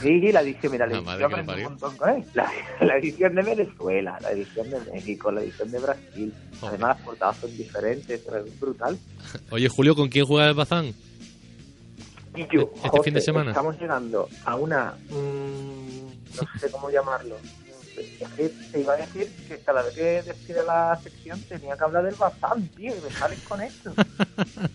Sí, 0.00 0.32
la 0.32 0.42
edición, 0.42 0.72
mira, 0.72 0.86
La 0.86 1.00
un 1.00 1.62
montón 1.62 1.96
con 1.96 2.08
él. 2.10 2.24
La, 2.34 2.50
la 2.80 2.96
edición 2.98 3.34
de 3.34 3.42
Venezuela, 3.42 4.18
la 4.20 4.30
edición 4.30 4.70
de 4.70 4.78
México, 4.92 5.32
la 5.32 5.40
edición 5.42 5.70
de 5.70 5.78
Brasil. 5.80 6.34
Joder. 6.60 6.68
Además, 6.74 6.96
las 6.96 7.04
portadas 7.04 7.36
son 7.38 7.56
diferentes, 7.56 8.20
pero 8.24 8.44
es 8.44 8.60
brutal. 8.60 8.98
Oye, 9.50 9.68
Julio, 9.68 9.96
¿con 9.96 10.08
quién 10.08 10.24
juega 10.24 10.48
el 10.48 10.54
Bazán? 10.54 10.94
Y 12.36 12.46
yo, 12.52 12.70
Este 12.76 12.88
José, 12.88 13.02
fin 13.02 13.14
de 13.14 13.20
semana. 13.20 13.50
estamos 13.50 13.78
llegando 13.80 14.28
a 14.44 14.54
una... 14.54 14.94
mm, 15.10 16.36
no 16.36 16.60
sé 16.60 16.70
cómo 16.70 16.90
llamarlo. 16.90 17.36
Te 18.72 18.80
iba 18.80 18.94
a 18.94 18.96
decir 18.96 19.32
que 19.46 19.58
cada 19.60 19.82
vez 19.82 19.94
que 19.94 20.22
decida 20.22 20.62
la 20.62 21.00
sección 21.02 21.40
tenía 21.48 21.76
que 21.76 21.84
hablar 21.84 22.04
del 22.04 22.14
Bazán, 22.16 22.68
tío, 22.68 22.96
y 22.96 23.00
me 23.00 23.10
sales 23.18 23.38
con 23.40 23.60
esto. 23.62 23.92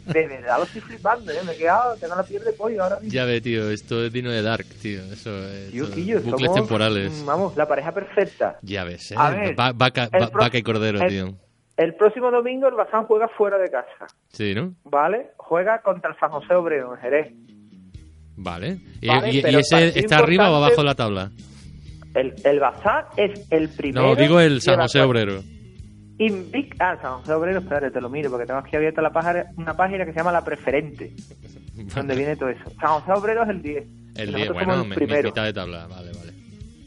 De 0.05 0.28
verdad 0.28 0.57
lo 0.59 0.63
estoy 0.65 0.82
flipando, 0.82 1.32
¿eh? 1.32 1.43
Me 1.43 1.53
he 1.53 1.57
quedado, 1.57 1.97
tengo 1.97 2.15
la 2.15 2.24
piel 2.24 2.43
de 2.43 2.53
pollo 2.53 2.84
ahora 2.84 2.95
mismo. 2.99 3.13
Ya 3.13 3.26
ve, 3.26 3.41
tío, 3.41 3.69
esto 3.69 4.03
es 4.03 4.11
digno 4.11 4.32
de 4.32 4.41
Dark, 4.41 4.65
tío. 4.82 5.03
Eso 5.11 5.30
es. 5.47 5.71
Tío, 5.71 5.86
bucles 6.21 6.30
somos, 6.32 6.53
temporales. 6.55 7.24
Vamos, 7.26 7.55
la 7.55 7.67
pareja 7.67 7.91
perfecta. 7.93 8.57
Ya 8.61 8.84
ves, 8.84 9.11
¿eh? 9.11 9.15
A 9.17 9.30
ver, 9.32 9.59
Va- 9.59 9.74
vaca, 9.74 10.09
va- 10.13 10.49
y 10.57 10.61
cordero, 10.63 10.99
el- 11.01 11.07
tío. 11.09 11.34
El 11.76 11.95
próximo 11.95 12.30
domingo 12.30 12.67
el 12.67 12.76
Bazán 12.76 13.05
juega 13.05 13.28
fuera 13.30 13.57
de 13.57 13.71
casa, 13.71 14.05
Sí, 14.28 14.53
¿no? 14.53 14.76
¿vale? 14.84 15.32
Juega 15.38 15.82
contra 15.82 16.11
el 16.11 16.19
San 16.19 16.30
José 16.30 16.53
Obrero 16.53 16.93
en 16.93 17.01
Jerez. 17.01 17.34
Vale. 18.36 18.78
¿Y, 19.01 19.07
Vale, 19.07 19.32
y- 19.32 19.39
y 19.39 19.41
pero 19.41 19.59
ese 19.59 19.99
está 19.99 20.17
arriba 20.19 20.51
o 20.51 20.55
abajo 20.55 20.82
de 20.82 20.84
la 20.84 20.95
tabla? 20.95 21.32
El, 22.14 22.34
el 22.43 22.59
Bazán 22.59 23.05
es 23.18 23.47
el 23.51 23.70
primero... 23.70 24.07
No, 24.09 24.16
digo 24.16 24.39
el 24.39 24.61
San 24.61 24.80
José 24.80 25.01
Obrero. 25.01 25.41
Invic 26.20 26.76
ah, 26.80 26.95
San 27.01 27.14
José 27.20 27.34
Obrero, 27.34 27.59
espérate, 27.59 27.89
te 27.91 27.99
lo 27.99 28.09
miro, 28.09 28.30
porque 28.30 28.45
tengo 28.45 28.59
aquí 28.59 28.76
abierta 28.76 29.01
la 29.01 29.11
página, 29.11 29.45
una 29.57 29.76
página 29.76 30.05
que 30.05 30.11
se 30.14 30.20
llama 30.20 30.32
La 30.32 30.43
Preferente, 30.45 31.11
donde 31.95 32.16
viene 32.16 32.36
todo 32.36 32.49
eso. 32.49 32.64
San 32.80 32.99
José 32.99 33.11
Obrero 33.14 33.43
es 33.43 33.49
el 33.49 33.61
10. 33.64 33.84
El 34.16 34.30
y 34.30 34.34
10, 34.36 34.49
nosotros 34.49 34.53
bueno, 34.53 34.84
mi- 34.84 34.89
mi- 34.91 34.95
primero. 34.95 35.30
mitad 35.30 35.43
de 35.45 35.53
tabla. 35.53 35.88
Vale, 35.88 36.11
vale. 36.14 36.34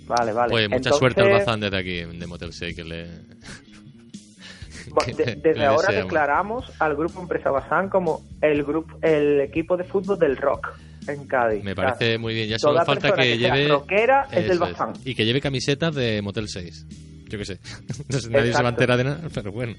Vale, 0.07 0.33
vale. 0.33 0.51
Pues 0.53 0.65
mucha 0.69 0.77
Entonces, 0.77 0.99
suerte 1.01 1.21
al 1.23 1.31
Bazán 1.33 1.59
desde 1.61 1.77
aquí, 1.79 2.05
de 2.19 2.27
Motel 2.29 2.53
6, 2.53 2.77
que 2.77 2.85
le... 2.85 3.07
bueno, 4.91 5.17
de- 5.17 5.25
desde 5.43 5.55
le 5.59 5.65
ahora 5.67 5.89
deseamos. 5.89 6.05
declaramos 6.05 6.73
al 6.81 6.95
grupo 6.97 7.21
Empresa 7.21 7.51
Bazán 7.51 7.89
como 7.89 8.23
el 8.41 8.63
grupo, 8.63 8.97
el 9.03 9.41
equipo 9.41 9.77
de 9.77 9.83
fútbol 9.85 10.19
del 10.19 10.37
rock 10.37 10.69
en 11.09 11.27
Cádiz. 11.27 11.63
Me 11.65 11.73
O 11.73 11.75
sea, 11.75 11.85
parece 11.95 12.19
muy 12.19 12.35
bien. 12.35 12.49
Ya 12.49 12.59
solo 12.59 12.85
falta 12.85 13.13
que 13.15 13.37
lleve... 13.39 13.69
rockera 13.69 14.27
es 14.31 14.43
del 14.45 14.51
Eso 14.53 14.61
Bazán. 14.61 14.93
Y 15.05 15.15
que 15.15 15.25
lleve 15.25 15.41
camisetas 15.41 15.95
de 15.95 16.21
Motel 16.23 16.49
6. 16.49 16.87
Yo 17.29 17.39
qué 17.39 17.45
sé. 17.45 17.59
No 18.09 18.19
sé, 18.21 18.31
nadie 18.31 18.53
se 18.53 18.63
va 18.63 18.69
a 18.69 18.73
enterar 18.73 18.99
de 18.99 19.05
nada, 19.05 19.21
pero 19.35 19.53
bueno. 19.53 19.75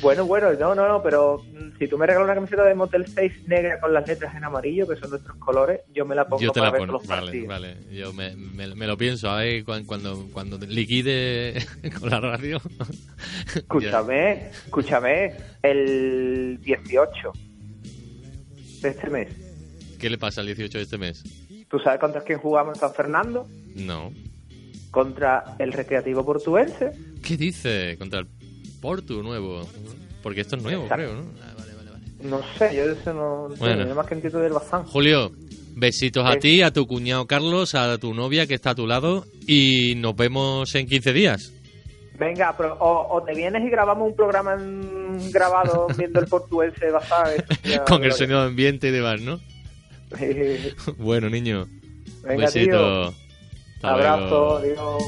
Bueno, 0.00 0.26
bueno, 0.26 0.52
no, 0.54 0.74
no, 0.74 0.88
no, 0.88 1.00
pero 1.00 1.44
si 1.78 1.86
tú 1.86 1.96
me 1.96 2.06
regalas 2.06 2.24
una 2.26 2.34
camiseta 2.34 2.64
de 2.64 2.74
Motel 2.74 3.06
6 3.06 3.46
negra 3.46 3.78
con 3.78 3.94
las 3.94 4.04
letras 4.08 4.34
en 4.34 4.42
amarillo, 4.42 4.88
que 4.88 4.96
son 4.96 5.10
nuestros 5.10 5.36
colores, 5.36 5.80
yo 5.94 6.04
me 6.04 6.16
la 6.16 6.24
pongo 6.26 6.42
Yo 6.42 6.50
te 6.50 6.58
para 6.58 6.72
la 6.72 6.78
pongo. 6.78 6.98
Vale, 7.06 7.22
partidos. 7.22 7.46
vale. 7.48 7.76
Yo 7.92 8.12
me, 8.12 8.34
me- 8.34 8.74
me 8.74 8.86
lo 8.88 8.96
pienso. 8.96 9.30
A 9.30 9.36
ver 9.36 9.64
cuan- 9.64 9.84
cuando, 9.84 10.26
cuando 10.32 10.58
liquide 10.66 11.54
con 12.00 12.10
la 12.10 12.18
radio. 12.18 12.60
Escúchame, 13.54 14.48
escúchame, 14.66 15.34
el 15.62 16.58
18 16.62 17.32
de 18.82 18.88
este 18.88 19.08
mes. 19.10 19.28
¿Qué 20.02 20.10
le 20.10 20.18
pasa 20.18 20.40
el 20.42 20.48
18 20.48 20.78
de 20.78 20.84
este 20.84 20.98
mes? 20.98 21.22
¿Tú 21.70 21.78
sabes 21.78 22.00
contra 22.00 22.22
quién 22.22 22.38
jugamos 22.38 22.74
en 22.74 22.80
San 22.80 22.92
Fernando? 22.92 23.46
No. 23.76 24.12
Contra 24.90 25.54
el 25.58 25.72
Recreativo 25.72 26.24
Portuense. 26.26 26.90
¿Qué 27.22 27.36
dice? 27.36 27.96
Contra 27.98 28.18
el 28.20 28.26
Porto 28.80 29.22
nuevo. 29.22 29.66
Porque 30.22 30.40
esto 30.42 30.56
es 30.56 30.62
nuevo, 30.62 30.82
Exacto. 30.82 31.04
creo, 31.04 31.14
¿no? 31.22 31.30
Ah, 31.42 31.54
vale, 31.56 31.74
vale, 31.74 31.90
vale. 31.92 32.04
No 32.20 32.40
sé, 32.58 32.74
yo 32.76 32.82
eso 32.82 33.14
no, 33.14 33.48
no 33.48 33.54
Bueno. 33.56 33.82
sé, 33.84 33.88
yo 33.88 33.94
más 33.94 34.06
que 34.06 34.14
entiendo 34.14 34.40
del 34.40 34.52
Bazán. 34.52 34.84
Julio, 34.84 35.32
besitos 35.76 36.28
a 36.28 36.36
ti, 36.36 36.62
a 36.62 36.72
tu 36.72 36.86
cuñado 36.86 37.26
Carlos, 37.26 37.74
a 37.74 37.96
tu 37.98 38.12
novia 38.12 38.46
que 38.46 38.54
está 38.54 38.70
a 38.70 38.74
tu 38.74 38.86
lado 38.88 39.24
y 39.46 39.94
nos 39.96 40.14
vemos 40.16 40.74
en 40.74 40.86
15 40.86 41.12
días. 41.12 41.52
Venga, 42.18 42.54
pero, 42.56 42.74
o, 42.78 43.16
o 43.16 43.22
te 43.22 43.34
vienes 43.34 43.64
y 43.64 43.70
grabamos 43.70 44.08
un 44.08 44.14
programa 44.16 44.54
en- 44.54 45.30
grabado 45.32 45.86
viendo 45.96 46.20
el 46.20 46.26
eso 46.26 46.84
ya- 47.64 47.84
Con 47.84 48.04
el 48.04 48.12
sonido 48.12 48.40
ambiente 48.42 48.88
y 48.88 48.90
demás, 48.90 49.20
¿no? 49.20 49.40
Bueno, 50.98 51.28
niño. 51.30 51.66
Venga, 52.22 52.46
besito. 52.46 53.10
tío. 53.10 53.14
Abrazo, 53.82 54.58
adiós. 54.58 55.02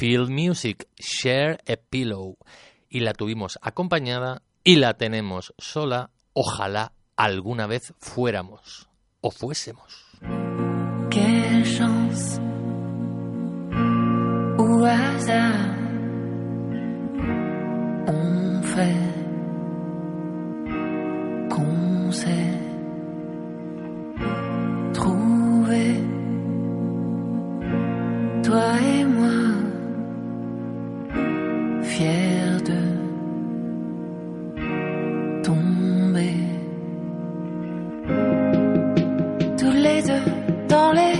Field 0.00 0.30
Music, 0.30 0.88
Share 0.98 1.58
a 1.68 1.76
Pillow. 1.76 2.38
Y 2.88 3.00
la 3.00 3.12
tuvimos 3.12 3.58
acompañada 3.60 4.40
y 4.64 4.76
la 4.76 4.94
tenemos 4.94 5.52
sola. 5.58 6.08
Ojalá 6.32 6.92
alguna 7.16 7.66
vez 7.66 7.92
fuéramos 7.98 8.88
o 9.20 9.30
fuésemos. 9.30 10.06
Quelle 11.10 11.66
chance 11.66 12.40
hasard 14.86 15.76
on 18.06 18.62
fait 18.62 18.96
qu'on 21.50 22.10
s'est 22.10 22.58
trouvé 24.94 26.02
toi 28.42 28.80
et 28.80 29.04
moi 29.04 29.59
fiers 31.90 32.60
de 32.70 32.80
tomber. 35.42 36.36
Tous 39.58 39.76
les 39.86 40.00
deux 40.02 40.26
dans 40.68 40.92
les 40.92 41.19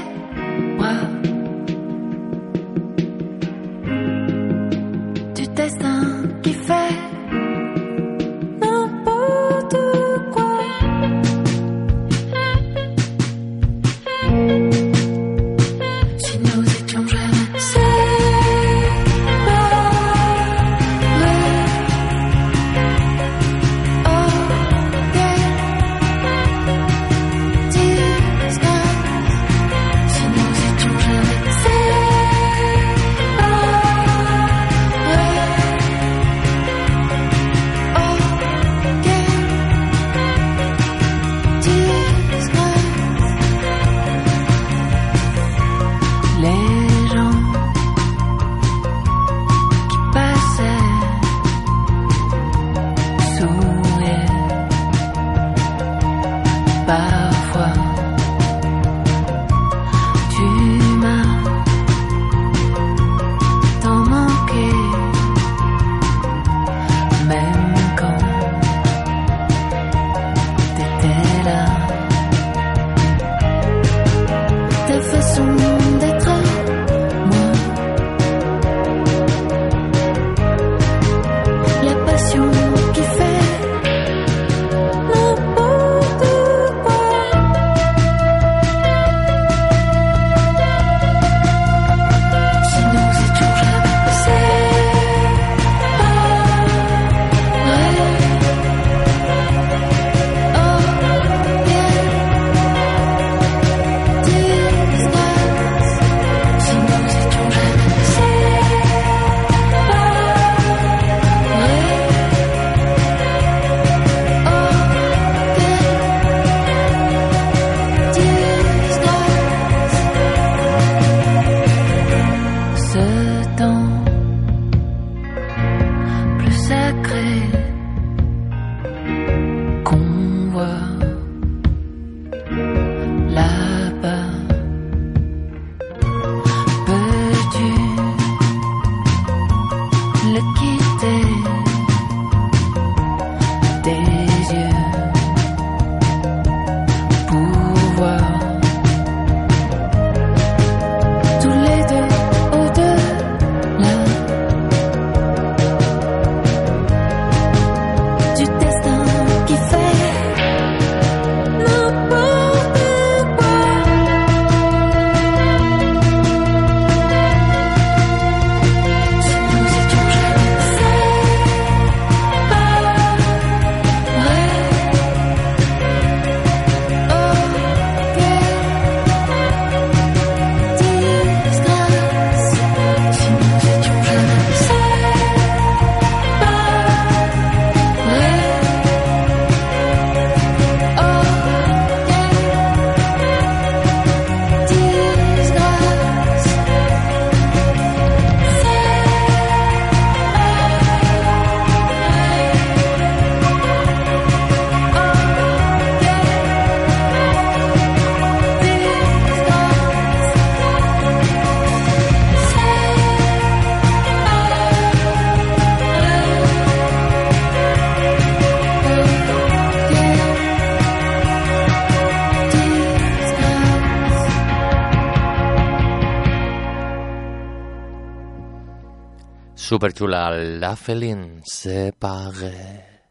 Super 229.70 229.92
chula, 229.92 230.32
la 230.32 230.74
Felin 230.74 231.42
se 231.44 231.92
pague. 231.92 233.04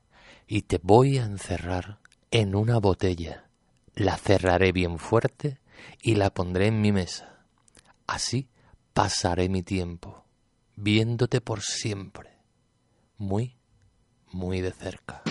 Y 0.46 0.64
te 0.64 0.78
voy 0.84 1.18
a 1.18 1.24
encerrar 1.24 2.00
en 2.32 2.54
una 2.54 2.80
botella. 2.80 3.46
La 3.96 4.18
cerraré 4.18 4.74
bien 4.74 5.00
fuerte 5.00 5.62
y 6.02 6.16
la 6.16 6.34
pondré 6.34 6.68
en 6.68 6.82
mi 6.82 6.92
mesa. 6.92 7.46
Así 8.08 8.50
pasaré 8.94 9.48
mi 9.48 9.64
tiempo, 9.64 10.26
viéndote 10.76 11.40
por 11.40 11.62
siempre. 11.62 12.40
Muy, 13.18 13.56
muy 14.34 14.60
de 14.60 14.74
cerca. 14.74 15.24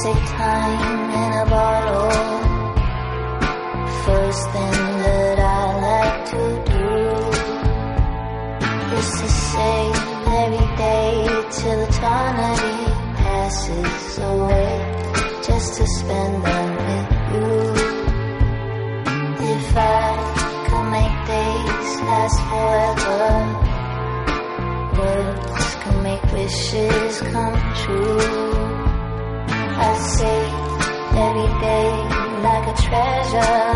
sick 0.00 0.22
time 0.40 1.10
in 1.22 1.32
a 1.42 1.46
bottle. 1.50 2.10
First 4.06 4.44
thing 4.54 4.78
that 5.04 5.38
I 5.38 5.62
like 5.88 6.18
to 6.32 6.44
do 6.72 6.88
is 8.96 9.08
to 9.20 9.28
save 9.52 9.96
every 10.40 10.68
day 10.86 11.12
till 11.56 11.78
eternity 11.88 12.78
passes 13.20 14.18
away, 14.32 14.72
just 15.46 15.68
to 15.78 15.84
spend 15.98 16.34
them 16.42 16.68
with 16.88 17.08
you. 17.32 17.52
If 19.54 19.76
I 19.76 20.08
could 20.66 20.86
make 20.96 21.16
days 21.32 21.90
last 22.08 22.38
forever, 22.50 23.24
words 24.98 25.66
could 25.82 26.00
make 26.02 26.24
wishes 26.32 27.14
come 27.30 27.56
true. 27.84 28.51
I 29.92 29.98
see 29.98 30.42
everything 31.26 32.42
like 32.42 32.66
a 32.66 32.82
treasure. 32.82 33.71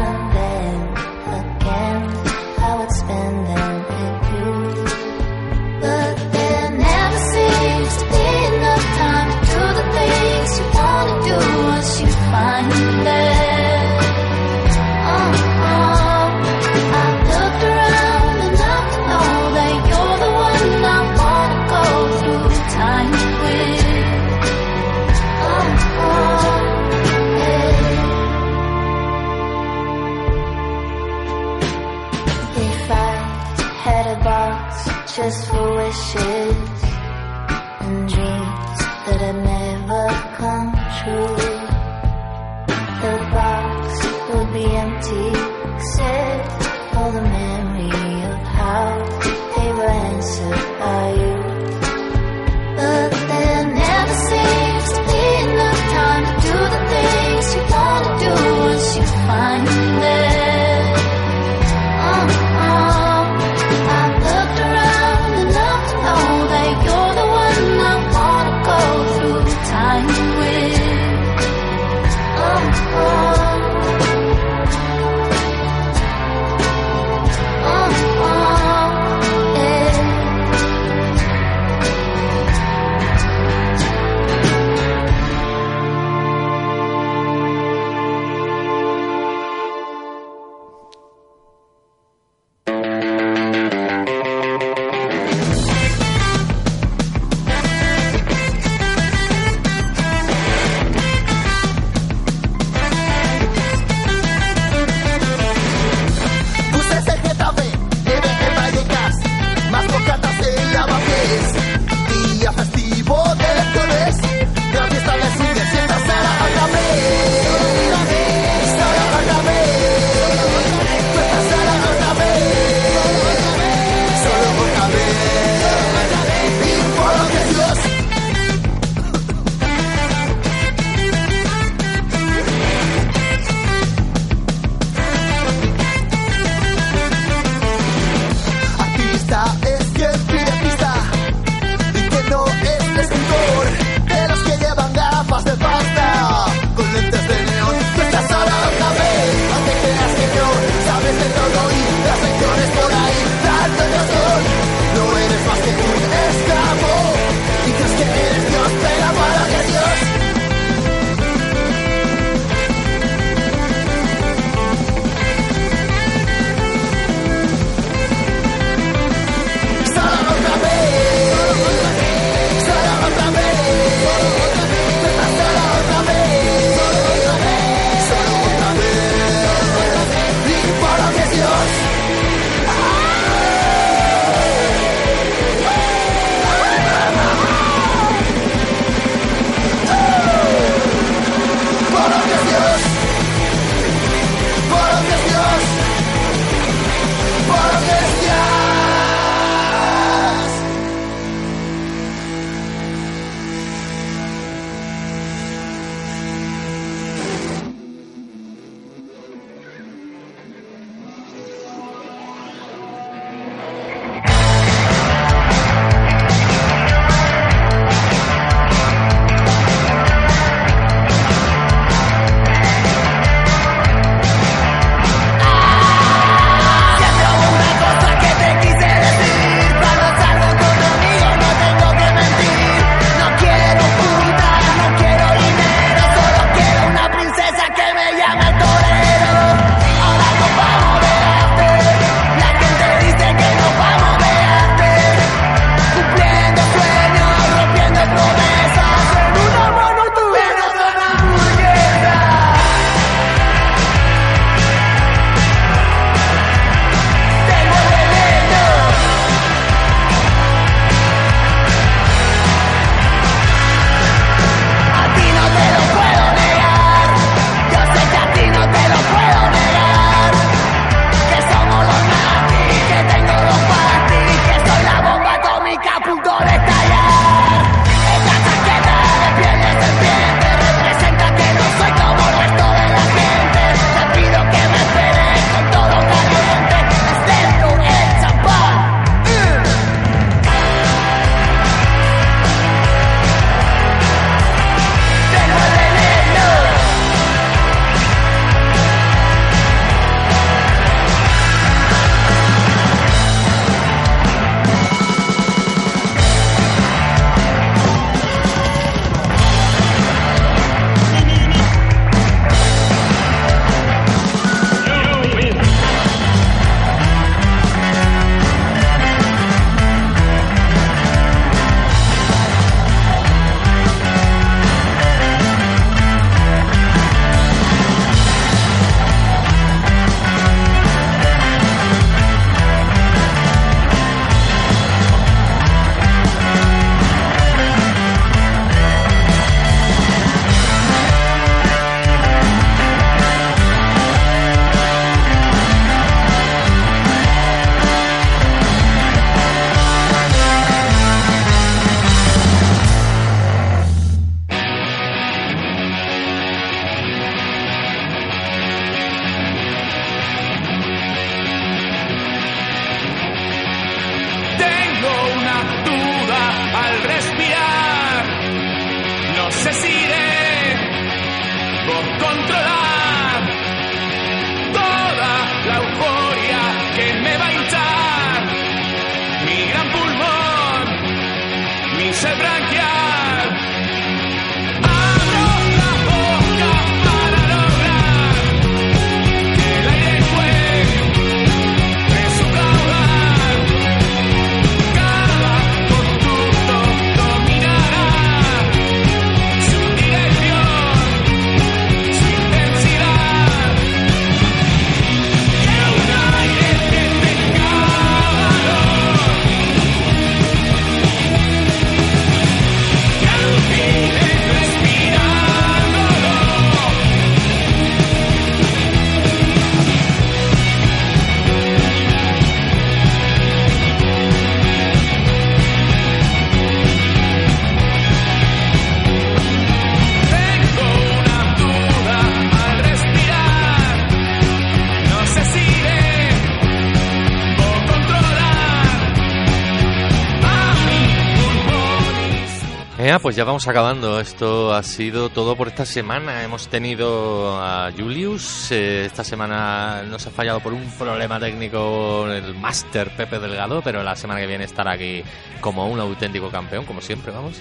pues 443.27 443.35
ya 443.35 443.43
vamos 443.43 443.67
acabando. 443.67 444.21
Esto 444.21 444.73
ha 444.73 444.85
sido 444.85 445.31
todo 445.31 445.57
por 445.57 445.67
esta 445.67 445.85
semana. 445.85 446.45
Hemos 446.45 446.69
tenido 446.69 447.61
a 447.61 447.91
Julius. 447.91 448.71
Eh, 448.71 449.07
esta 449.07 449.25
semana 449.25 450.05
nos 450.09 450.25
ha 450.29 450.31
fallado 450.31 450.61
por 450.61 450.73
un 450.73 450.89
problema 450.93 451.41
técnico 451.41 452.29
el 452.31 452.55
máster 452.55 453.11
Pepe 453.17 453.41
Delgado, 453.41 453.83
pero 453.83 454.05
la 454.05 454.15
semana 454.15 454.39
que 454.39 454.47
viene 454.47 454.63
estará 454.63 454.93
aquí 454.93 455.25
como 455.61 455.89
un 455.89 455.99
auténtico 455.99 456.51
campeón, 456.51 456.85
como 456.85 457.01
siempre, 457.01 457.33
vamos. 457.33 457.61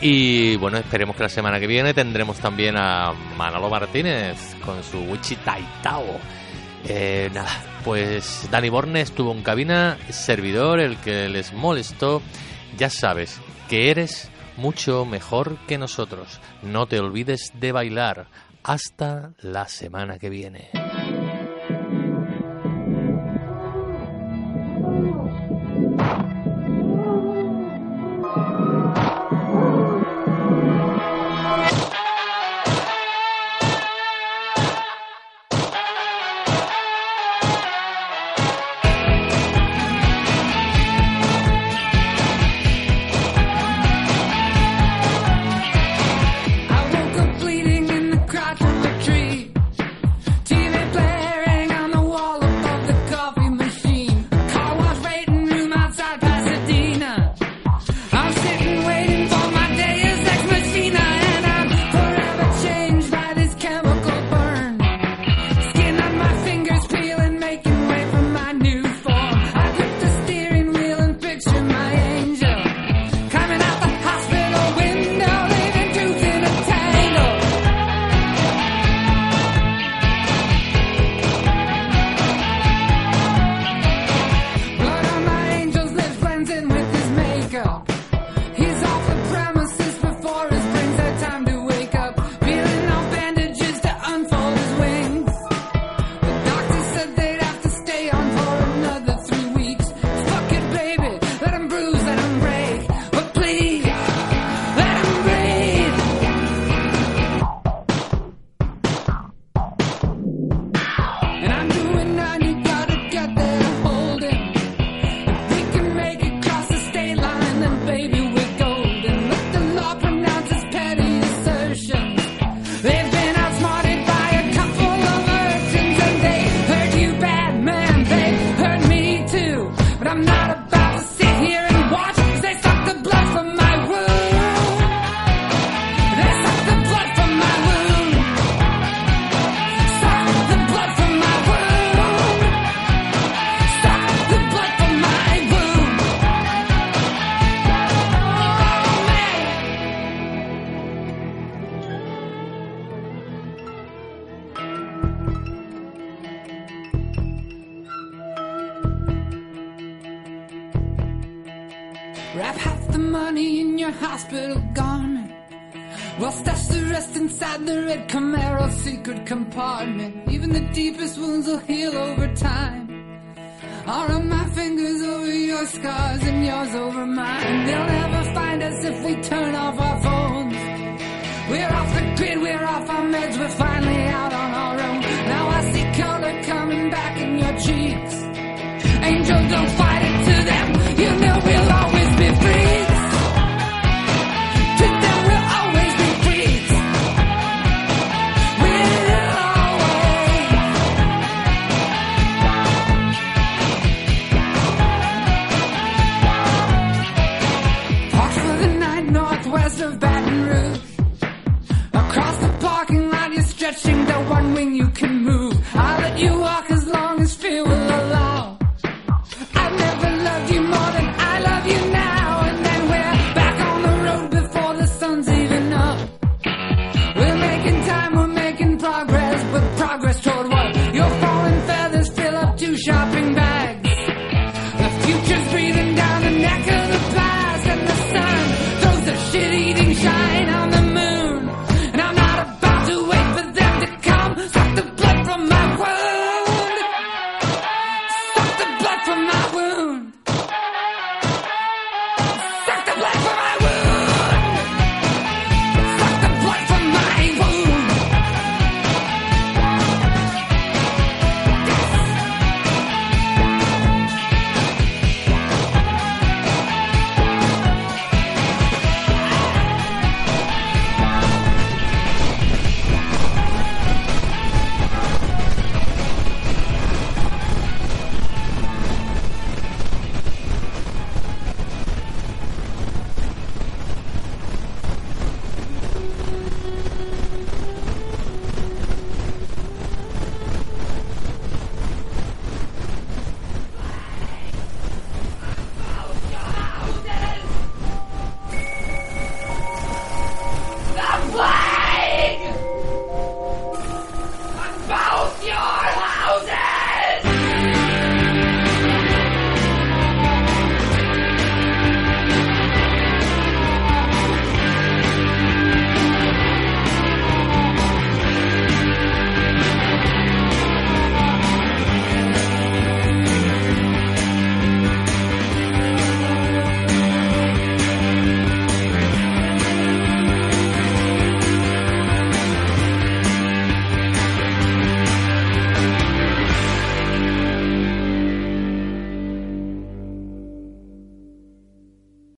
Y 0.00 0.56
bueno, 0.56 0.76
esperemos 0.76 1.14
que 1.14 1.22
la 1.22 1.28
semana 1.28 1.60
que 1.60 1.68
viene 1.68 1.94
tendremos 1.94 2.38
también 2.38 2.74
a 2.76 3.12
Manolo 3.36 3.70
Martínez 3.70 4.56
con 4.64 4.82
su 4.82 4.98
Wichitaitao. 5.02 6.18
Eh, 6.88 7.30
nada, 7.32 7.62
pues 7.84 8.48
Dani 8.50 8.70
Borne 8.70 9.02
estuvo 9.02 9.30
en 9.30 9.44
cabina, 9.44 9.98
servidor, 10.10 10.80
el 10.80 10.96
que 10.96 11.28
les 11.28 11.52
molestó. 11.52 12.22
Ya 12.76 12.90
sabes 12.90 13.40
que 13.68 13.92
eres 13.92 14.32
mucho 14.56 15.04
mejor 15.04 15.56
que 15.66 15.78
nosotros. 15.78 16.40
No 16.62 16.86
te 16.86 17.00
olvides 17.00 17.52
de 17.54 17.72
bailar. 17.72 18.26
Hasta 18.62 19.32
la 19.40 19.68
semana 19.68 20.18
que 20.18 20.28
viene. 20.28 20.70